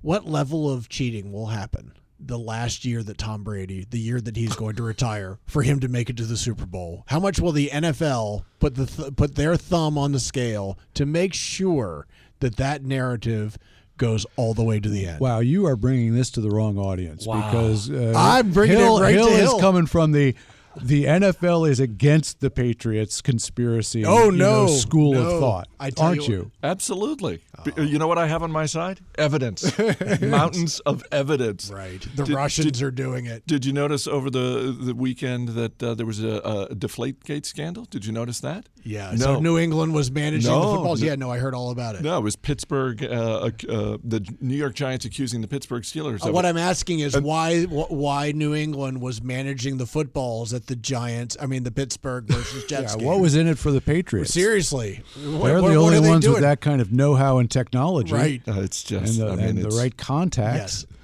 what 0.02 0.26
level 0.26 0.72
of 0.72 0.90
cheating 0.90 1.32
will 1.32 1.48
happen 1.48 1.92
the 2.20 2.38
last 2.40 2.84
year 2.86 3.04
that 3.04 3.18
Tom 3.18 3.44
Brady, 3.44 3.86
the 3.90 4.00
year 4.00 4.20
that 4.22 4.36
he's 4.36 4.56
going 4.56 4.76
to 4.78 4.84
retire, 4.84 5.40
for 5.46 5.62
him 5.64 5.80
to 5.82 5.88
make 5.88 6.10
it 6.10 6.18
to 6.18 6.26
the 6.26 6.38
Super 6.38 6.66
Bowl? 6.66 7.04
How 7.08 7.20
much 7.20 7.40
will 7.40 7.52
the 7.52 7.70
NFL 7.72 8.44
put 8.60 8.76
the 8.76 8.86
th- 8.88 9.16
put 9.16 9.36
their 9.36 9.56
thumb 9.56 9.98
on 9.98 10.12
the 10.12 10.20
scale 10.20 10.78
to 10.96 11.06
make 11.06 11.34
sure 11.34 12.08
that 12.40 12.58
that 12.58 12.84
narrative 12.84 13.58
goes 13.98 14.26
all 14.36 14.54
the 14.54 14.64
way 14.64 14.80
to 14.80 14.90
the 14.90 15.06
end? 15.08 15.20
Wow, 15.20 15.40
you 15.40 15.66
are 15.68 15.76
bringing 15.76 16.14
this 16.14 16.30
to 16.32 16.42
the 16.42 16.50
wrong 16.50 16.78
audience 16.78 17.26
Wow. 17.26 17.46
because 17.50 17.90
uh, 17.90 18.14
I'm 18.16 18.52
bringing 18.52 18.78
it 18.78 18.82
Hill, 18.82 19.00
right 19.00 19.12
to 19.14 19.18
Hill 19.18 19.30
Hill. 19.30 19.56
is 19.56 19.62
coming 19.62 19.86
from 19.86 20.12
the 20.12 20.36
the 20.82 21.06
NFL 21.06 21.70
is 21.70 21.80
against 21.80 22.40
the 22.40 22.50
Patriots 22.50 23.22
conspiracy. 23.22 24.06
Oh, 24.06 24.26
you 24.26 24.38
know, 24.38 24.66
no, 24.66 24.68
school 24.68 25.14
no. 25.14 25.22
of 25.22 25.40
thought, 25.40 25.68
I 25.80 25.90
tell 25.90 26.08
aren't 26.08 26.28
you 26.28 26.34
you? 26.36 26.52
Absolutely. 26.64 27.42
B- 27.64 27.72
You 27.78 27.98
know 28.00 28.08
what 28.08 28.18
I 28.18 28.28
have 28.28 28.44
on 28.44 28.52
my 28.52 28.66
side? 28.66 29.00
Evidence. 29.18 29.78
Mountains 30.22 30.80
of 30.82 31.04
evidence. 31.12 31.70
Right, 31.72 32.02
the 32.16 32.24
Did- 32.26 32.36
Russians 32.36 32.72
did- 32.80 32.82
are 32.86 32.92
doing 32.92 33.26
it. 33.26 33.46
Did 33.48 33.66
you 33.66 33.74
notice 33.74 34.08
over 34.08 34.30
the 34.30 34.76
the 34.80 34.94
weekend 34.96 35.50
that 35.50 35.82
uh, 35.82 35.94
there 35.96 36.06
was 36.06 36.24
a, 36.24 36.68
a 36.72 36.76
Deflategate 36.76 37.46
scandal? 37.46 37.86
Did 37.86 38.06
you 38.06 38.12
notice 38.12 38.40
that? 38.42 38.68
Yeah, 38.84 39.12
No. 39.12 39.18
so 39.18 39.40
New 39.40 39.58
England 39.58 39.94
was 39.94 40.10
managing 40.12 40.50
the 40.52 40.62
footballs. 40.62 41.02
no. 41.02 41.08
Yeah, 41.08 41.16
no, 41.16 41.30
I 41.30 41.40
heard 41.40 41.54
all 41.54 41.72
about 41.72 41.96
it. 41.96 42.04
No, 42.04 42.18
it 42.18 42.24
was 42.24 42.38
Pittsburgh, 42.38 43.04
uh, 43.04 43.08
uh, 43.68 43.98
the 44.02 44.26
New 44.40 44.56
York 44.56 44.76
Giants 44.76 45.04
accusing 45.04 45.42
the 45.42 45.48
Pittsburgh 45.48 45.84
Steelers. 45.84 46.24
Uh, 46.24 46.30
of 46.30 46.34
what 46.34 46.46
it. 46.46 46.50
I'm 46.50 46.58
asking 46.58 47.00
is 47.00 47.20
why 47.20 47.64
why 47.64 48.32
New 48.32 48.54
England 48.56 49.02
was 49.02 49.22
managing 49.22 49.78
the 49.78 49.86
footballs 49.86 50.54
at 50.54 50.67
the 50.68 50.76
Giants. 50.76 51.36
I 51.42 51.46
mean 51.48 51.64
the 51.64 51.72
Pittsburgh 51.72 52.26
versus 52.26 52.64
Jets. 52.70 52.94
Yeah, 52.94 52.98
game. 53.00 53.08
what 53.08 53.20
was 53.20 53.36
in 53.36 53.48
it 53.48 53.58
for 53.58 53.72
the 53.72 53.82
Patriots? 53.82 54.34
seriously? 54.34 55.02
They're 55.18 55.32
what- 55.32 55.48
the 55.56 55.62
what 55.62 55.76
only 55.76 56.00
they 56.00 56.10
ones 56.10 56.24
doing? 56.24 56.36
with 56.36 56.44
that 56.44 56.62
kind 56.62 56.80
of 56.82 56.92
know-how 56.92 57.40
and 57.40 57.50
technology, 57.50 58.14
Right. 58.14 58.42
Uh, 58.48 58.62
it's 58.62 58.90
And 58.92 59.06
just, 59.06 59.20
the, 59.20 59.28
I 59.30 59.36
mean, 59.36 59.46
and 59.46 59.58
the 59.64 59.70
right 59.70 59.96
contacts. 59.98 60.86
Yes. 60.90 60.98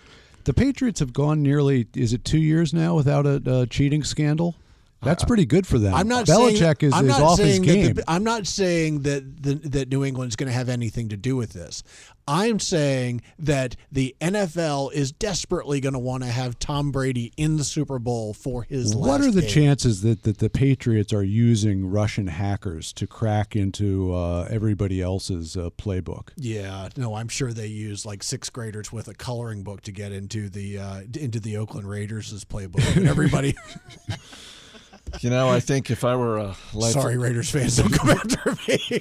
The 0.46 0.54
Patriots 0.54 1.00
have 1.00 1.14
gone 1.14 1.42
nearly 1.42 1.88
is 1.96 2.14
it 2.14 2.24
two 2.26 2.38
years 2.40 2.74
now 2.74 2.96
without 2.96 3.26
a, 3.26 3.42
uh 3.50 3.66
cheating 3.66 4.04
scandal? 4.04 4.56
That's 5.04 5.24
pretty 5.24 5.46
good 5.46 5.68
for 5.68 5.78
them. 5.78 5.94
I'm 5.94 6.08
not 6.08 6.26
Belichick 6.26 6.80
saying, 6.80 6.92
is, 6.92 6.94
I'm 6.94 7.10
is 7.10 7.20
off 7.20 7.40
his 7.40 7.60
game. 7.60 7.94
The, 7.96 8.04
I'm 8.08 8.24
not 8.24 8.48
saying 8.48 9.02
that 9.02 9.44
the, 9.44 9.56
that 9.70 9.90
New 9.90 10.04
England's 10.04 10.36
going 10.36 10.48
to 10.48 10.54
have 10.54 10.70
anything 10.70 11.10
to 11.10 11.18
do 11.18 11.36
with 11.36 11.54
this. 11.54 11.84
I'm 12.26 12.60
saying 12.60 13.22
that 13.40 13.76
the 13.92 14.16
NFL 14.22 14.94
is 14.94 15.12
desperately 15.12 15.82
going 15.82 15.94
to 15.94 16.00
want 16.00 16.24
to 16.24 16.30
have 16.30 16.58
Tom 16.58 16.92
Brady 16.92 17.34
in 17.36 17.58
the 17.58 17.66
Super 17.66 18.00
Bowl 18.00 18.34
for 18.34 18.64
his 18.64 18.96
What 18.96 19.20
are 19.20 19.30
the 19.30 19.42
game. 19.42 19.50
chances 19.50 20.02
that, 20.04 20.24
that 20.24 20.38
the 20.38 20.50
Patriots 20.50 21.12
are 21.12 21.24
using 21.24 21.90
Russian 21.90 22.28
hackers 22.28 22.94
to 22.94 23.08
crack 23.08 23.58
into 23.58 24.14
uh, 24.14 24.48
everybody 24.50 25.02
else's 25.02 25.58
uh, 25.58 25.70
playbook? 25.72 26.30
Yeah, 26.38 26.88
no, 26.96 27.16
I'm 27.16 27.28
sure 27.28 27.52
they 27.52 27.68
use 27.68 28.06
like 28.06 28.24
sixth 28.24 28.54
graders 28.54 28.94
with 28.94 29.10
a 29.10 29.14
coloring 29.14 29.64
book 29.64 29.82
to 29.82 29.92
get 29.92 30.14
into 30.14 30.48
the 30.48 30.78
uh, 30.80 31.02
into 31.20 31.42
the 31.42 31.58
Oakland 31.58 31.90
Raiders' 31.90 32.46
playbook. 32.46 32.96
And 32.96 33.08
everybody, 33.08 33.56
you 35.24 35.30
know, 35.30 35.50
I 35.50 35.60
think 35.60 35.90
if 35.90 36.04
I 36.04 36.16
were 36.16 36.38
a 36.38 36.56
life, 36.74 36.94
sorry, 36.94 37.18
Raiders 37.18 37.50
fans, 37.50 37.78
don't 37.78 37.92
come 37.92 38.10
after 38.10 38.52
me. 38.68 38.80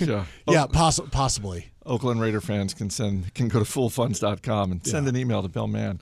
yeah, 0.00 0.24
yeah, 0.48 0.66
possi- 0.66 1.10
possibly. 1.10 1.68
Oakland 1.84 2.20
Raider 2.20 2.40
fans 2.40 2.74
can 2.74 2.90
send 2.90 3.34
can 3.34 3.48
go 3.48 3.58
to 3.58 3.64
foolfunds.com 3.64 4.70
and 4.72 4.86
send 4.86 5.06
Yeah. 5.06 5.10
an 5.10 5.16
email 5.16 5.42
to 5.42 5.48
Bill 5.48 5.66
Mann. 5.66 5.98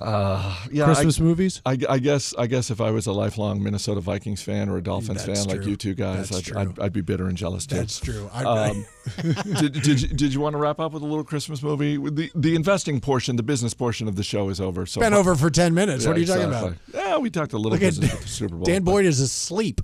Uh, 0.00 0.56
yeah, 0.70 0.84
I- 0.84 0.86
Christmas 0.86 1.20
movies? 1.20 1.60
I, 1.66 1.78
I 1.88 1.98
guess 1.98 2.34
I 2.38 2.46
guess 2.46 2.70
if 2.70 2.80
I 2.80 2.90
was 2.90 3.06
a 3.06 3.12
lifelong 3.12 3.62
Minnesota 3.62 4.00
Vikings 4.00 4.42
fan 4.42 4.68
or 4.68 4.78
a 4.78 4.82
Dolphins 4.82 5.24
That's 5.24 5.44
fan 5.44 5.56
like 5.58 5.66
you 5.66 5.76
two 5.76 5.94
guys, 5.94 6.32
I'd, 6.32 6.56
I'd. 6.56 6.78
I'd 6.80 6.92
be 6.92 7.00
bitter 7.00 7.26
and 7.26 7.36
jealous 7.36 7.66
too. 7.66 7.76
That's 7.76 8.00
true. 8.00 8.28
I, 8.32 8.44
Um, 8.44 8.86
did, 9.22 9.72
did, 9.82 10.00
you, 10.02 10.08
did 10.08 10.34
you 10.34 10.40
want 10.40 10.54
to 10.54 10.58
wrap 10.58 10.78
up 10.80 10.92
with 10.92 11.02
a 11.02 11.06
little 11.06 11.24
Christmas 11.24 11.62
movie? 11.62 11.96
The 11.96 12.30
the 12.34 12.54
investing 12.54 13.00
portion, 13.00 13.36
the 13.36 13.42
business 13.42 13.74
portion 13.74 14.08
of 14.08 14.16
the 14.16 14.22
show 14.22 14.48
is 14.48 14.60
over. 14.60 14.86
So 14.86 15.00
been 15.00 15.14
over 15.14 15.34
for 15.34 15.50
ten 15.50 15.74
minutes. 15.74 16.04
Yeah, 16.04 16.10
what 16.10 16.16
are 16.16 16.20
you 16.20 16.26
talking 16.26 16.44
about? 16.44 16.74
Yeah, 16.94 17.18
we 17.18 17.30
talked 17.30 17.52
a 17.52 17.56
little 17.56 17.72
Look 17.72 17.82
at 17.82 17.98
with 17.98 18.10
the 18.22 18.28
Super 18.28 18.54
Bowl. 18.56 18.64
Dan 18.64 18.82
but 18.84 18.92
Boyd 18.92 19.06
is 19.06 19.20
asleep. 19.20 19.80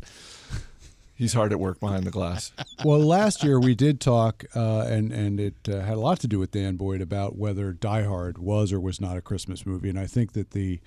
He's 1.17 1.33
hard 1.33 1.53
at 1.53 1.61
work 1.61 1.79
behind 1.79 2.05
the 2.05 2.11
glass. 2.11 2.51
well, 2.85 2.99
last 2.99 3.45
year 3.45 3.61
we 3.61 3.75
did 3.75 4.01
talk, 4.01 4.45
uh, 4.57 4.81
and 4.89 5.13
and 5.13 5.39
it 5.39 5.55
uh, 5.69 5.81
had 5.81 5.95
a 5.95 6.01
lot 6.01 6.19
to 6.21 6.27
do 6.29 6.39
with 6.41 6.51
Dan 6.51 6.77
Boyd 6.77 7.01
about 7.01 7.37
whether 7.37 7.73
Die 7.73 8.03
Hard 8.03 8.39
was 8.39 8.73
or 8.73 8.81
was 8.81 9.01
not 9.01 9.17
a 9.17 9.21
Christmas 9.21 9.65
movie, 9.65 9.89
and 9.89 9.99
I 9.99 10.07
think 10.07 10.33
that 10.33 10.51
the 10.51 10.81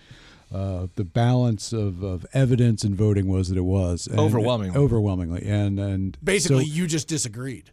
uh, 0.53 0.87
the 0.95 1.03
balance 1.05 1.73
of, 1.73 2.03
of 2.03 2.25
evidence 2.33 2.83
and 2.83 2.95
voting 2.95 3.27
was 3.27 3.49
that 3.49 3.57
it 3.57 3.61
was 3.61 4.07
and- 4.07 4.19
Overwhelmingly. 4.19 4.77
overwhelmingly, 4.77 5.43
and 5.45 5.79
and 5.79 6.17
Basically, 6.23 6.65
so 6.65 6.71
you 6.73 6.87
just 6.87 7.07
disagreed. 7.07 7.71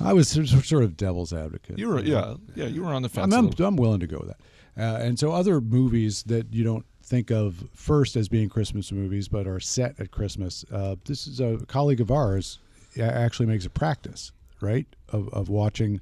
I 0.00 0.12
was 0.12 0.28
sort 0.28 0.84
of- 0.84 0.96
devil's 0.96 1.32
advocate. 1.32 1.78
You 1.78 1.88
were 1.88 2.00
yeah 2.00 2.34
yeah 2.54 2.66
you 2.66 2.84
were 2.84 2.92
on 2.92 3.02
the 3.02 3.08
fence. 3.08 3.34
I'm, 3.34 3.46
a 3.46 3.48
I'm. 3.48 3.64
I'm 3.64 3.76
willing 3.76 4.00
to 4.00 4.06
go 4.06 4.18
with 4.18 4.28
that. 4.28 4.40
Uh, 4.78 4.98
and 5.02 5.18
so 5.18 5.32
other 5.32 5.60
movies 5.60 6.22
that 6.24 6.52
you 6.52 6.62
don't 6.62 6.84
think 7.06 7.30
of 7.30 7.68
first 7.72 8.16
as 8.16 8.28
being 8.28 8.48
Christmas 8.48 8.90
movies, 8.90 9.28
but 9.28 9.46
are 9.46 9.60
set 9.60 9.98
at 10.00 10.10
Christmas. 10.10 10.64
Uh, 10.72 10.96
this 11.04 11.26
is 11.26 11.40
a 11.40 11.58
colleague 11.66 12.00
of 12.00 12.10
ours 12.10 12.58
actually 13.00 13.46
makes 13.46 13.66
a 13.66 13.70
practice, 13.70 14.32
right, 14.60 14.86
of, 15.08 15.28
of 15.30 15.48
watching 15.48 16.00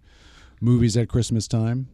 movies 0.60 0.96
at 0.96 1.08
Christmas 1.08 1.48
time. 1.48 1.88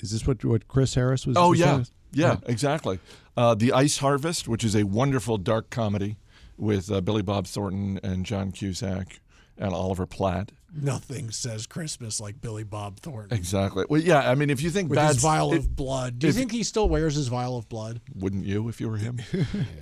Is 0.00 0.10
this 0.10 0.26
what 0.26 0.44
what 0.44 0.68
Chris 0.68 0.94
Harris 0.94 1.26
was? 1.26 1.36
Oh 1.36 1.52
yeah, 1.52 1.74
saying? 1.74 1.86
yeah, 2.12 2.36
exactly. 2.46 2.98
Uh, 3.36 3.54
the 3.54 3.72
Ice 3.72 3.98
Harvest, 3.98 4.48
which 4.48 4.64
is 4.64 4.74
a 4.74 4.84
wonderful 4.84 5.38
dark 5.38 5.70
comedy 5.70 6.16
with 6.58 6.90
uh, 6.90 7.00
Billy 7.00 7.22
Bob 7.22 7.46
Thornton 7.46 8.00
and 8.02 8.26
John 8.26 8.52
Cusack 8.52 9.20
and 9.56 9.72
Oliver 9.72 10.06
Platt. 10.06 10.52
Nothing 10.80 11.30
says 11.30 11.66
Christmas 11.66 12.20
like 12.20 12.40
Billy 12.40 12.64
Bob 12.64 13.00
Thornton 13.00 13.36
Exactly. 13.36 13.84
Well, 13.88 14.00
yeah. 14.00 14.30
I 14.30 14.34
mean, 14.34 14.50
if 14.50 14.60
you 14.62 14.70
think 14.70 14.90
with 14.90 14.96
bad, 14.96 15.14
his 15.14 15.22
vial 15.22 15.52
it- 15.52 15.58
of 15.58 15.74
blood. 15.76 16.18
Do 16.18 16.26
you 16.26 16.30
if- 16.30 16.36
think 16.36 16.52
he 16.52 16.62
still 16.62 16.88
wears 16.88 17.14
his 17.14 17.28
vial 17.28 17.56
of 17.56 17.68
blood? 17.68 18.00
wouldn't 18.14 18.44
you 18.44 18.68
if 18.68 18.80
you 18.80 18.88
were 18.88 18.96
him? 18.98 19.20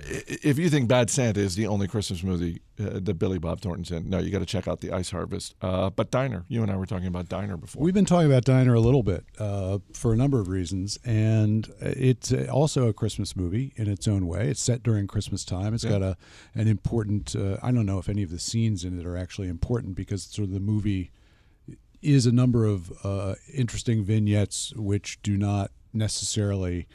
If 0.07 0.59
you 0.59 0.69
think 0.69 0.87
Bad 0.87 1.09
Santa 1.09 1.39
is 1.39 1.55
the 1.55 1.67
only 1.67 1.87
Christmas 1.87 2.23
movie 2.23 2.61
uh, 2.79 2.99
that 3.01 3.15
Billy 3.15 3.39
Bob 3.39 3.61
Thornton's 3.61 3.89
in, 3.91 4.09
no, 4.09 4.19
you 4.19 4.29
got 4.31 4.39
to 4.39 4.45
check 4.45 4.67
out 4.67 4.81
the 4.81 4.91
Ice 4.91 5.09
Harvest. 5.09 5.55
Uh, 5.61 5.89
but 5.89 6.11
Diner, 6.11 6.45
you 6.47 6.61
and 6.61 6.71
I 6.71 6.75
were 6.77 6.85
talking 6.85 7.07
about 7.07 7.27
Diner 7.29 7.57
before. 7.57 7.81
We've 7.81 7.93
been 7.93 8.05
talking 8.05 8.27
about 8.31 8.43
Diner 8.45 8.73
a 8.75 8.79
little 8.79 9.01
bit 9.03 9.25
uh, 9.39 9.79
for 9.93 10.13
a 10.13 10.15
number 10.15 10.39
of 10.39 10.47
reasons, 10.49 10.99
and 11.03 11.67
it's 11.79 12.31
uh, 12.31 12.47
also 12.51 12.87
a 12.87 12.93
Christmas 12.93 13.35
movie 13.35 13.73
in 13.75 13.89
its 13.89 14.07
own 14.07 14.27
way. 14.27 14.47
It's 14.49 14.61
set 14.61 14.83
during 14.83 15.07
Christmas 15.07 15.43
time. 15.43 15.73
It's 15.73 15.83
Yeah. 15.83 15.89
got 15.91 16.01
a 16.03 16.17
an 16.53 16.67
important. 16.67 17.35
Uh, 17.35 17.57
I 17.63 17.71
don't 17.71 17.85
know 17.85 17.97
if 17.97 18.07
any 18.09 18.21
of 18.23 18.29
the 18.29 18.39
scenes 18.39 18.83
in 18.83 18.99
it 18.99 19.05
are 19.05 19.17
actually 19.17 19.47
important 19.47 19.95
because 19.95 20.25
it's 20.25 20.35
sort 20.35 20.47
of 20.49 20.53
the 20.53 20.59
movie 20.59 20.84
is 22.01 22.25
a 22.25 22.31
number 22.31 22.65
of 22.65 22.91
uh, 23.03 23.35
interesting 23.53 24.03
vignettes 24.03 24.73
which 24.75 25.21
do 25.23 25.37
not 25.37 25.71
necessarily 25.93 26.87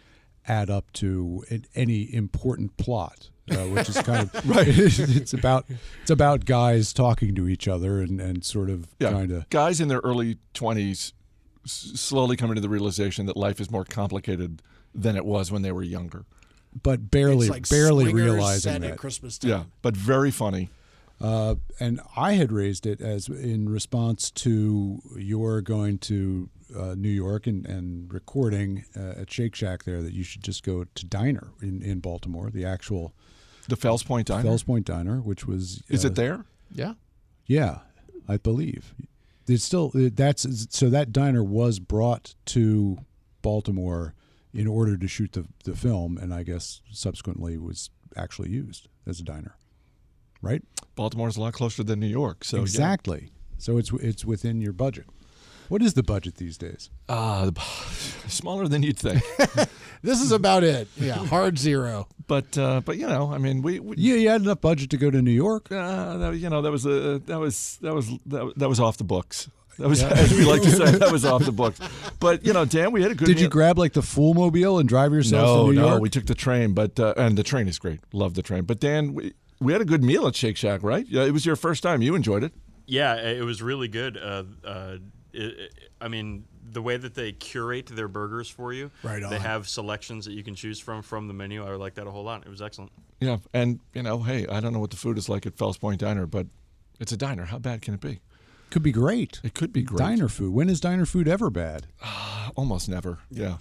add 0.46 0.70
up 0.70 0.92
to 0.92 1.44
any 1.74 2.12
important 2.14 2.76
plot. 2.76 3.30
Uh, 3.50 3.66
which 3.66 3.88
is 3.88 4.00
kind 4.02 4.30
of 4.32 4.48
right. 4.48 4.68
it's 4.68 5.32
about 5.32 5.66
it's 6.02 6.10
about 6.10 6.44
guys 6.44 6.92
talking 6.92 7.34
to 7.34 7.48
each 7.48 7.66
other 7.66 8.00
and, 8.00 8.20
and 8.20 8.44
sort 8.44 8.70
of 8.70 8.86
yeah, 9.00 9.10
trying 9.10 9.28
to 9.28 9.44
guys 9.50 9.80
in 9.80 9.88
their 9.88 9.98
early 10.04 10.38
twenties 10.54 11.12
slowly 11.64 12.36
coming 12.36 12.54
to 12.54 12.60
the 12.60 12.68
realization 12.68 13.26
that 13.26 13.36
life 13.36 13.60
is 13.60 13.68
more 13.68 13.84
complicated 13.84 14.62
than 14.94 15.16
it 15.16 15.24
was 15.24 15.50
when 15.50 15.62
they 15.62 15.72
were 15.72 15.82
younger. 15.82 16.24
but 16.84 17.10
barely 17.10 17.48
it's 17.48 17.50
like 17.50 17.68
barely 17.68 18.12
realizing 18.14 18.72
set 18.72 18.80
that. 18.82 18.92
at 18.92 18.98
Christmas 18.98 19.36
time. 19.38 19.50
Yeah, 19.50 19.62
but 19.82 19.96
very 19.96 20.30
funny. 20.30 20.70
Uh, 21.20 21.56
and 21.78 22.00
I 22.16 22.32
had 22.32 22.50
raised 22.50 22.86
it 22.86 23.00
as 23.00 23.28
in 23.28 23.68
response 23.68 24.30
to 24.30 25.00
your 25.16 25.60
going 25.60 25.98
to 25.98 26.48
uh, 26.74 26.94
New 26.96 27.10
York 27.10 27.46
and, 27.46 27.66
and 27.66 28.12
recording 28.12 28.84
uh, 28.96 29.20
at 29.20 29.30
Shake 29.30 29.54
Shack 29.54 29.84
there 29.84 30.02
that 30.02 30.12
you 30.12 30.22
should 30.22 30.42
just 30.42 30.62
go 30.62 30.84
to 30.94 31.06
Diner 31.06 31.48
in, 31.60 31.82
in 31.82 32.00
Baltimore, 32.00 32.50
the 32.50 32.64
actual 32.64 33.12
The 33.68 33.76
Fells 33.76 34.02
Point 34.02 34.28
Diner. 34.28 34.44
Fells 34.44 34.62
Point 34.62 34.86
Diner, 34.86 35.20
which 35.20 35.46
was 35.46 35.82
Is 35.88 36.04
uh, 36.04 36.08
it 36.08 36.14
there? 36.14 36.44
Yeah. 36.72 36.94
Yeah, 37.46 37.80
I 38.28 38.36
believe 38.36 38.94
it's 39.50 39.64
still 39.64 39.90
that's 39.94 40.46
so 40.70 40.88
that 40.90 41.12
diner 41.12 41.42
was 41.42 41.78
brought 41.78 42.34
to 42.46 42.98
Baltimore 43.42 44.14
in 44.52 44.66
order 44.66 44.96
to 44.96 45.08
shoot 45.08 45.32
the 45.32 45.46
the 45.64 45.74
film, 45.74 46.18
and 46.18 46.32
I 46.32 46.42
guess 46.42 46.82
subsequently 46.92 47.58
was 47.58 47.90
actually 48.16 48.50
used 48.50 48.88
as 49.06 49.20
a 49.20 49.24
diner, 49.24 49.56
right? 50.42 50.62
Baltimore's 50.96 51.36
a 51.36 51.40
lot 51.40 51.52
closer 51.54 51.82
than 51.82 52.00
New 52.00 52.06
York. 52.06 52.44
So 52.44 52.56
yeah. 52.58 52.62
exactly. 52.62 53.30
So 53.58 53.78
it's 53.78 53.92
it's 53.92 54.24
within 54.24 54.60
your 54.60 54.72
budget. 54.72 55.06
What 55.68 55.82
is 55.82 55.94
the 55.94 56.02
budget 56.02 56.36
these 56.36 56.58
days? 56.58 56.90
Uh, 57.08 57.50
smaller 58.26 58.66
than 58.68 58.82
you'd 58.82 58.98
think. 58.98 59.22
This 60.02 60.22
is 60.22 60.32
about 60.32 60.64
it. 60.64 60.88
Yeah. 60.96 61.26
Hard 61.26 61.58
zero. 61.58 62.08
but 62.26 62.56
uh, 62.56 62.80
but 62.80 62.96
you 62.96 63.06
know, 63.06 63.30
I 63.34 63.36
mean, 63.36 63.60
we, 63.60 63.80
we 63.80 63.96
Yeah, 63.98 64.14
you 64.14 64.30
had 64.30 64.40
enough 64.40 64.62
budget 64.62 64.88
to 64.90 64.96
go 64.96 65.10
to 65.10 65.20
New 65.20 65.30
York. 65.30 65.70
uh, 65.70 66.16
that, 66.16 66.36
you 66.36 66.48
know 66.48 66.62
that 66.62 66.70
was 66.72 66.86
a 66.86 67.18
that 67.26 67.38
was 67.38 67.76
that 67.82 67.94
was 67.94 68.08
that, 68.24 68.54
that 68.56 68.68
was 68.70 68.80
off 68.80 68.96
the 68.96 69.04
books. 69.04 69.50
That 69.78 69.88
was 69.90 70.02
as 70.02 70.32
we 70.32 70.44
like 70.46 70.62
to 70.62 70.70
say 70.70 70.90
that 70.92 71.12
was 71.12 71.26
off 71.26 71.44
the 71.44 71.52
books. 71.52 71.78
But 72.18 72.46
you 72.46 72.54
know, 72.54 72.64
Dan, 72.64 72.92
we 72.92 73.02
had 73.02 73.12
a 73.12 73.14
good. 73.14 73.26
Did 73.26 73.40
you 73.40 73.48
grab 73.48 73.78
like 73.78 73.92
the 73.92 74.00
full 74.02 74.32
mobile 74.32 74.78
and 74.78 74.88
drive 74.88 75.12
yourself 75.12 75.46
No, 75.46 75.66
to 75.66 75.72
New 75.74 75.80
no, 75.82 75.88
York? 75.88 76.00
we 76.02 76.08
took 76.08 76.24
the 76.24 76.34
train, 76.34 76.72
but 76.72 76.98
uh, 76.98 77.12
and 77.18 77.36
the 77.36 77.42
train 77.42 77.68
is 77.68 77.78
great. 77.78 78.00
Love 78.14 78.32
the 78.34 78.42
train. 78.42 78.64
But 78.64 78.80
Dan, 78.80 79.12
we, 79.12 79.34
we 79.60 79.72
had 79.72 79.80
a 79.82 79.84
good 79.84 80.02
meal 80.02 80.26
at 80.26 80.34
Shake 80.34 80.56
Shack, 80.56 80.82
right? 80.82 81.06
Yeah, 81.08 81.24
it 81.24 81.32
was 81.32 81.44
your 81.46 81.56
first 81.56 81.82
time. 81.82 82.02
You 82.02 82.14
enjoyed 82.14 82.42
it. 82.44 82.52
Yeah, 82.86 83.14
it 83.16 83.44
was 83.44 83.62
really 83.62 83.88
good. 83.88 84.16
Uh, 84.16 84.44
uh, 84.64 84.96
it, 85.32 85.42
it- 85.42 85.74
I 86.02 86.08
mean, 86.08 86.44
the 86.72 86.80
way 86.80 86.96
that 86.96 87.14
they 87.14 87.32
curate 87.32 87.86
their 87.86 88.08
burgers 88.08 88.48
for 88.48 88.72
you, 88.72 88.90
Right 89.02 89.22
They 89.28 89.38
have 89.38 89.68
selections 89.68 90.24
that 90.24 90.32
you 90.32 90.42
can 90.42 90.54
choose 90.54 90.80
from 90.80 91.02
from 91.02 91.28
the 91.28 91.34
menu. 91.34 91.62
I 91.62 91.74
like 91.76 91.94
that 91.96 92.06
a 92.06 92.10
whole 92.10 92.24
lot. 92.24 92.46
It 92.46 92.48
was 92.48 92.62
excellent. 92.62 92.90
Yeah, 93.20 93.36
and 93.52 93.80
you 93.92 94.02
know, 94.02 94.20
hey, 94.22 94.46
I 94.46 94.60
don't 94.60 94.72
know 94.72 94.78
what 94.78 94.90
the 94.90 94.96
food 94.96 95.18
is 95.18 95.28
like 95.28 95.44
at 95.44 95.58
Fells 95.58 95.76
Point 95.76 96.00
Diner, 96.00 96.26
but 96.26 96.46
it's 96.98 97.12
a 97.12 97.18
diner. 97.18 97.44
How 97.44 97.58
bad 97.58 97.82
can 97.82 97.92
it 97.92 98.00
be? 98.00 98.20
Could 98.70 98.82
be 98.82 98.92
great. 98.92 99.40
It 99.44 99.52
could 99.52 99.72
be 99.74 99.82
great. 99.82 99.98
Diner 99.98 100.28
food. 100.28 100.54
When 100.54 100.70
is 100.70 100.80
diner 100.80 101.04
food 101.04 101.28
ever 101.28 101.50
bad? 101.50 101.86
almost 102.56 102.88
never. 102.88 103.18
Yeah. 103.30 103.56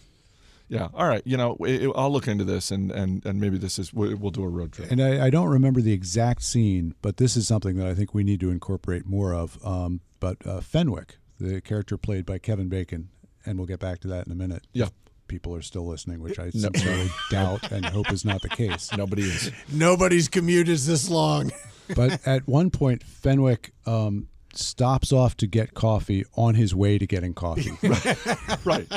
Yeah. 0.70 0.88
All 0.94 1.08
right. 1.08 1.22
You 1.26 1.36
know, 1.36 1.58
it, 1.62 1.92
I'll 1.96 2.12
look 2.12 2.28
into 2.28 2.44
this, 2.44 2.72
and 2.72 2.92
and 2.92 3.26
and 3.26 3.42
maybe 3.42 3.58
this 3.58 3.80
is 3.80 3.92
we'll, 3.94 4.16
we'll 4.16 4.32
do 4.32 4.44
a 4.44 4.48
road 4.48 4.72
trip. 4.72 4.92
And 4.92 5.02
I, 5.02 5.26
I 5.26 5.30
don't 5.30 5.50
remember 5.50 5.82
the 5.82 5.94
exact 5.94 6.44
scene, 6.44 6.94
but 7.02 7.18
this 7.18 7.36
is 7.36 7.48
something 7.48 7.76
that 7.78 7.88
I 7.88 7.94
think 7.96 8.14
we 8.14 8.24
need 8.24 8.40
to 8.42 8.52
incorporate 8.52 9.06
more 9.06 9.34
of. 9.34 9.58
Um, 9.66 10.02
but 10.20 10.38
uh, 10.46 10.62
Fenwick, 10.62 11.18
the 11.40 11.60
character 11.62 11.98
played 11.98 12.26
by 12.26 12.38
Kevin 12.38 12.70
Bacon, 12.70 13.10
and 13.46 13.58
we'll 13.58 13.68
get 13.68 13.80
back 13.80 14.00
to 14.02 14.08
that 14.10 14.28
in 14.28 14.32
a 14.32 14.36
minute. 14.36 14.64
Yeah. 14.74 14.86
if 14.86 14.92
People 15.28 15.56
are 15.56 15.62
still 15.62 15.86
listening, 15.88 16.22
which 16.22 16.40
I 16.40 16.50
sincerely 16.50 17.10
doubt 17.30 17.72
and 17.72 17.86
hope 17.86 18.12
is 18.12 18.26
not 18.26 18.42
the 18.42 18.50
case. 18.50 18.90
Nobody 18.98 19.22
is. 19.24 19.52
Nobody's 19.72 20.28
commute 20.28 20.68
is 20.68 20.88
this 20.88 21.08
long. 21.08 21.52
But 21.96 22.26
at 22.28 22.48
one 22.48 22.72
point, 22.72 23.04
Fenwick 23.04 23.72
um, 23.86 24.28
stops 24.60 25.12
off 25.12 25.36
to 25.38 25.48
get 25.48 25.74
coffee 25.74 26.26
on 26.36 26.56
his 26.56 26.76
way 26.76 26.98
to 26.98 27.08
getting 27.08 27.34
coffee. 27.34 27.72
right. 28.66 28.88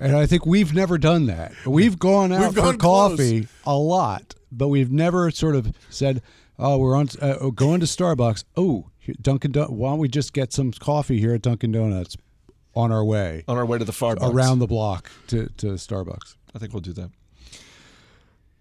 And 0.00 0.16
I 0.16 0.26
think 0.26 0.46
we've 0.46 0.72
never 0.74 0.98
done 0.98 1.26
that. 1.26 1.52
We've 1.66 1.98
gone 1.98 2.32
out 2.32 2.54
We've 2.54 2.64
for 2.64 2.76
coffee 2.76 3.48
a 3.64 3.76
lot, 3.76 4.34
but 4.50 4.68
we've 4.68 4.90
never 4.90 5.30
sort 5.30 5.56
of 5.56 5.74
said, 5.90 6.22
"Oh, 6.58 6.78
we're 6.78 6.96
on 6.96 7.08
uh, 7.20 7.36
oh, 7.40 7.50
going 7.50 7.80
to 7.80 7.86
Starbucks. 7.86 8.44
Oh, 8.56 8.90
Dunkin' 9.20 9.52
Don- 9.52 9.76
Why 9.76 9.90
don't 9.90 9.98
we 9.98 10.08
just 10.08 10.32
get 10.32 10.52
some 10.52 10.72
coffee 10.72 11.18
here 11.18 11.34
at 11.34 11.42
Dunkin' 11.42 11.72
Donuts 11.72 12.16
on 12.74 12.90
our 12.90 13.04
way 13.04 13.44
On 13.48 13.58
our 13.58 13.66
way 13.66 13.78
to 13.78 13.84
the 13.84 13.92
far 13.92 14.16
around 14.20 14.60
the 14.60 14.66
block 14.66 15.10
to, 15.28 15.48
to 15.58 15.66
Starbucks?" 15.74 16.36
I 16.54 16.58
think 16.58 16.72
we'll 16.72 16.80
do 16.80 16.92
that. 16.94 17.10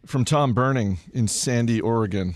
From 0.05 0.25
Tom 0.25 0.53
Burning 0.53 0.97
in 1.13 1.27
Sandy, 1.27 1.79
Oregon, 1.79 2.35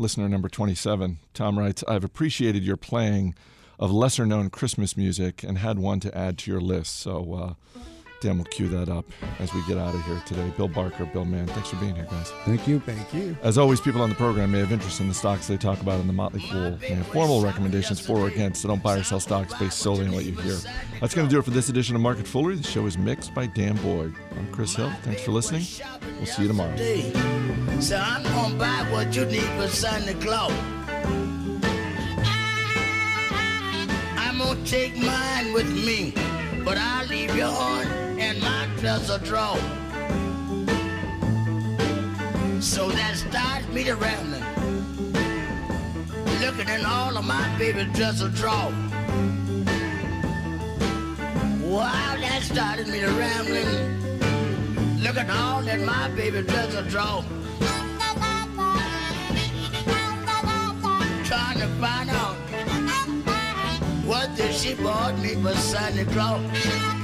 listener 0.00 0.28
number 0.28 0.48
27. 0.48 1.18
Tom 1.34 1.58
writes 1.58 1.84
I've 1.86 2.04
appreciated 2.04 2.64
your 2.64 2.78
playing 2.78 3.34
of 3.78 3.92
lesser 3.92 4.26
known 4.26 4.50
Christmas 4.50 4.96
music 4.96 5.42
and 5.42 5.58
had 5.58 5.78
one 5.78 6.00
to 6.00 6.16
add 6.16 6.38
to 6.38 6.50
your 6.50 6.60
list. 6.60 6.98
So, 6.98 7.34
uh, 7.34 7.80
Dan 8.20 8.38
will 8.38 8.44
cue 8.46 8.68
that 8.68 8.88
up 8.88 9.04
as 9.38 9.52
we 9.54 9.62
get 9.66 9.78
out 9.78 9.94
of 9.94 10.04
here 10.04 10.22
today. 10.26 10.52
Bill 10.56 10.68
Barker, 10.68 11.06
Bill 11.06 11.24
Mann, 11.24 11.46
thanks 11.46 11.70
for 11.70 11.76
being 11.76 11.94
here, 11.94 12.06
guys. 12.10 12.30
Thank 12.44 12.68
you. 12.68 12.80
Thank 12.80 13.12
you. 13.14 13.36
As 13.42 13.56
always, 13.58 13.80
people 13.80 14.02
on 14.02 14.10
the 14.10 14.14
program 14.14 14.52
may 14.52 14.58
have 14.58 14.72
interest 14.72 15.00
in 15.00 15.08
the 15.08 15.14
stocks 15.14 15.46
they 15.46 15.56
talk 15.56 15.80
about 15.80 16.00
in 16.00 16.06
the 16.06 16.12
Motley 16.12 16.40
Fool. 16.40 16.78
May 16.80 16.88
have 16.88 17.06
formal 17.06 17.42
recommendations 17.42 17.98
for 18.00 18.18
or 18.18 18.28
against, 18.28 18.62
so 18.62 18.68
don't 18.68 18.82
buy 18.82 18.98
or 18.98 19.02
sell 19.02 19.20
stocks 19.20 19.54
based 19.54 19.78
solely 19.78 20.06
on 20.06 20.12
what 20.12 20.24
you 20.24 20.32
hear. 20.32 20.56
That's 21.00 21.14
going 21.14 21.26
to 21.26 21.30
do 21.30 21.38
it 21.38 21.44
for 21.44 21.50
this 21.50 21.68
edition 21.70 21.96
of 21.96 22.02
Market 22.02 22.26
Foolery. 22.26 22.56
The 22.56 22.62
show 22.62 22.86
is 22.86 22.98
mixed 22.98 23.34
by 23.34 23.46
Dan 23.46 23.76
Boyd. 23.76 24.14
I'm 24.36 24.52
Chris 24.52 24.74
Hill. 24.74 24.92
Thanks 25.02 25.22
for 25.22 25.32
listening. 25.32 25.62
We'll 26.18 26.26
see 26.26 26.42
you 26.42 26.48
tomorrow. 26.48 26.76
So 27.80 27.96
I'm 27.96 28.22
gonna 28.22 28.54
buy 28.56 28.86
what 28.90 29.14
you 29.16 29.24
need 29.24 29.48
for 29.58 29.68
Santa 29.68 30.12
Claus. 30.20 30.52
I'm 34.18 34.38
gonna 34.38 34.66
take 34.66 34.96
mine 34.98 35.54
with 35.54 35.70
me, 35.70 36.12
but 36.62 36.76
I'll 36.76 37.06
leave 37.06 37.34
your 37.34 37.46
in 38.20 38.38
my 38.40 38.68
dresser 38.76 39.18
drawer. 39.18 39.56
So 42.60 42.90
that 42.90 43.16
starts 43.16 43.66
me 43.68 43.84
to 43.84 43.94
rambling, 43.96 44.44
looking 46.40 46.68
in 46.68 46.84
all 46.84 47.16
of 47.16 47.24
my 47.24 47.58
baby 47.58 47.84
dresser 47.94 48.28
drawer. 48.28 48.72
Wow, 51.62 52.16
that 52.20 52.42
started 52.42 52.88
me 52.88 53.00
to 53.00 53.08
rambling, 53.08 55.00
looking 55.02 55.30
all 55.30 55.66
in 55.66 55.84
my 55.84 56.08
baby 56.10 56.42
dresser 56.42 56.82
drawer. 56.82 57.24
trying 61.24 61.60
to 61.60 61.68
find 61.80 62.10
out 62.10 62.34
what 64.04 64.34
did 64.36 64.52
she 64.52 64.74
bought 64.74 65.16
me 65.20 65.36
for 65.36 65.54
Santa 65.54 66.04
Claus. 66.06 66.99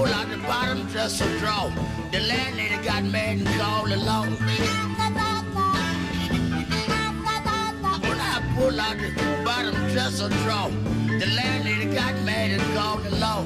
Pull 0.00 0.14
out 0.14 0.30
the 0.30 0.38
bottom 0.38 0.86
dresser 0.86 1.28
drawer, 1.40 1.70
the 2.10 2.20
landlady 2.20 2.82
got 2.82 3.04
mad 3.04 3.36
and 3.36 3.46
called 3.60 3.90
the 3.90 3.98
law. 3.98 4.24
When 8.00 8.18
I 8.18 8.40
pull 8.56 8.80
out 8.80 8.96
the 8.96 9.42
bottom 9.44 9.74
dresser 9.92 10.30
drawer, 10.42 10.70
the 11.18 11.26
landlady 11.36 11.94
got 11.94 12.14
mad 12.22 12.50
and 12.52 12.62
called 12.74 13.02
the 13.04 13.10
law. 13.16 13.44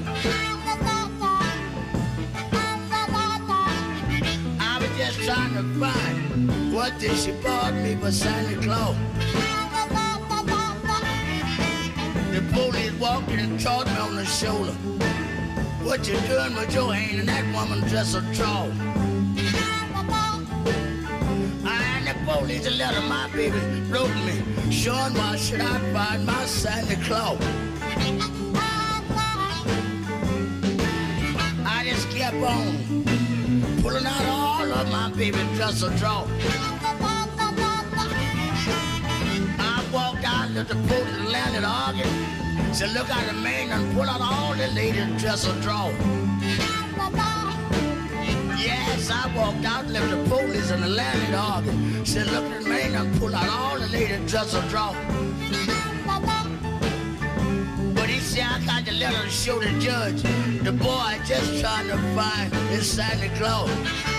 I 4.61 4.79
was 4.81 4.97
just 4.97 5.19
trying 5.23 5.55
to 5.55 5.65
find 5.81 6.73
what 6.73 6.97
did 7.01 7.17
she 7.19 7.33
bought 7.43 7.75
me 7.75 7.97
for 7.97 8.13
Santa 8.13 8.61
Claus. 8.63 8.97
The 12.31 12.43
police 12.53 12.93
walked 13.01 13.31
in 13.31 13.41
and 13.41 13.61
caught 13.61 13.87
me 13.87 13.97
on 13.97 14.15
the 14.15 14.25
shoulder. 14.25 14.77
What 15.85 16.09
you 16.09 16.19
doing 16.23 16.55
with 16.57 16.75
your 16.75 16.95
hand 16.95 17.21
and 17.21 17.29
that 17.29 17.45
woman 17.55 17.87
dresser 17.89 18.23
drawer? 18.33 18.71
And 21.67 22.07
the 22.09 22.15
police 22.25 22.67
a 22.67 22.71
letter 22.71 23.03
my 23.03 23.29
baby 23.35 23.61
wrote 23.91 24.15
me, 24.25 24.43
showing 24.73 25.13
why 25.13 25.37
should 25.37 25.61
I 25.61 25.79
find 25.93 26.25
my 26.25 26.47
Santa 26.47 26.97
Claus. 27.05 27.39
I 31.67 31.85
just 31.87 32.09
kept 32.11 32.37
on 32.37 33.05
pulling 33.83 34.07
out 34.07 34.27
all 34.27 34.73
of 34.73 34.91
my 34.91 35.11
baby 35.11 35.39
dresser 35.55 35.91
drawer. 35.99 36.27
I 39.59 39.85
walked 39.93 40.25
out 40.25 40.49
to 40.55 40.65
the 40.65 40.77
boat 40.89 41.07
and 41.07 41.29
landed 41.29 41.65
arguing. 41.65 42.54
Said, 42.75 42.91
look 42.93 43.09
out 43.09 43.25
the 43.27 43.33
man 43.35 43.71
and 43.71 43.95
pull 43.95 44.03
out 44.03 44.21
all 44.21 44.53
the 44.55 44.67
ladies' 44.67 45.23
dresser 45.23 45.55
drawer. 45.61 45.93
Yes, 48.59 49.11
I 49.13 49.33
walked 49.37 49.65
out, 49.65 49.87
left 49.87 50.11
the 50.11 50.17
police 50.29 50.73
and 50.73 50.83
the 50.83 50.89
landlord 50.89 51.35
arguing. 51.35 52.05
Said, 52.05 52.27
look 52.33 52.45
at 52.45 52.63
the 52.65 52.69
man 52.69 52.95
and 52.97 53.21
pull 53.21 53.33
out 53.33 53.49
all 53.49 53.79
the 53.79 53.87
ladies' 53.87 54.29
dresser 54.29 54.61
drawer. 54.63 54.97
But 57.95 58.11
he 58.11 58.19
said, 58.19 58.43
I 58.43 58.59
got 58.67 58.85
the 58.87 58.93
letter 58.93 59.23
to 59.23 59.31
show 59.31 59.61
the 59.61 59.71
judge. 59.79 60.23
The 60.65 60.73
boy 60.73 61.21
just 61.25 61.61
trying 61.61 61.87
to 61.87 61.97
find 62.17 62.51
Claus. 63.37 63.71
Oh, 63.71 64.05
yeah. 64.07 64.14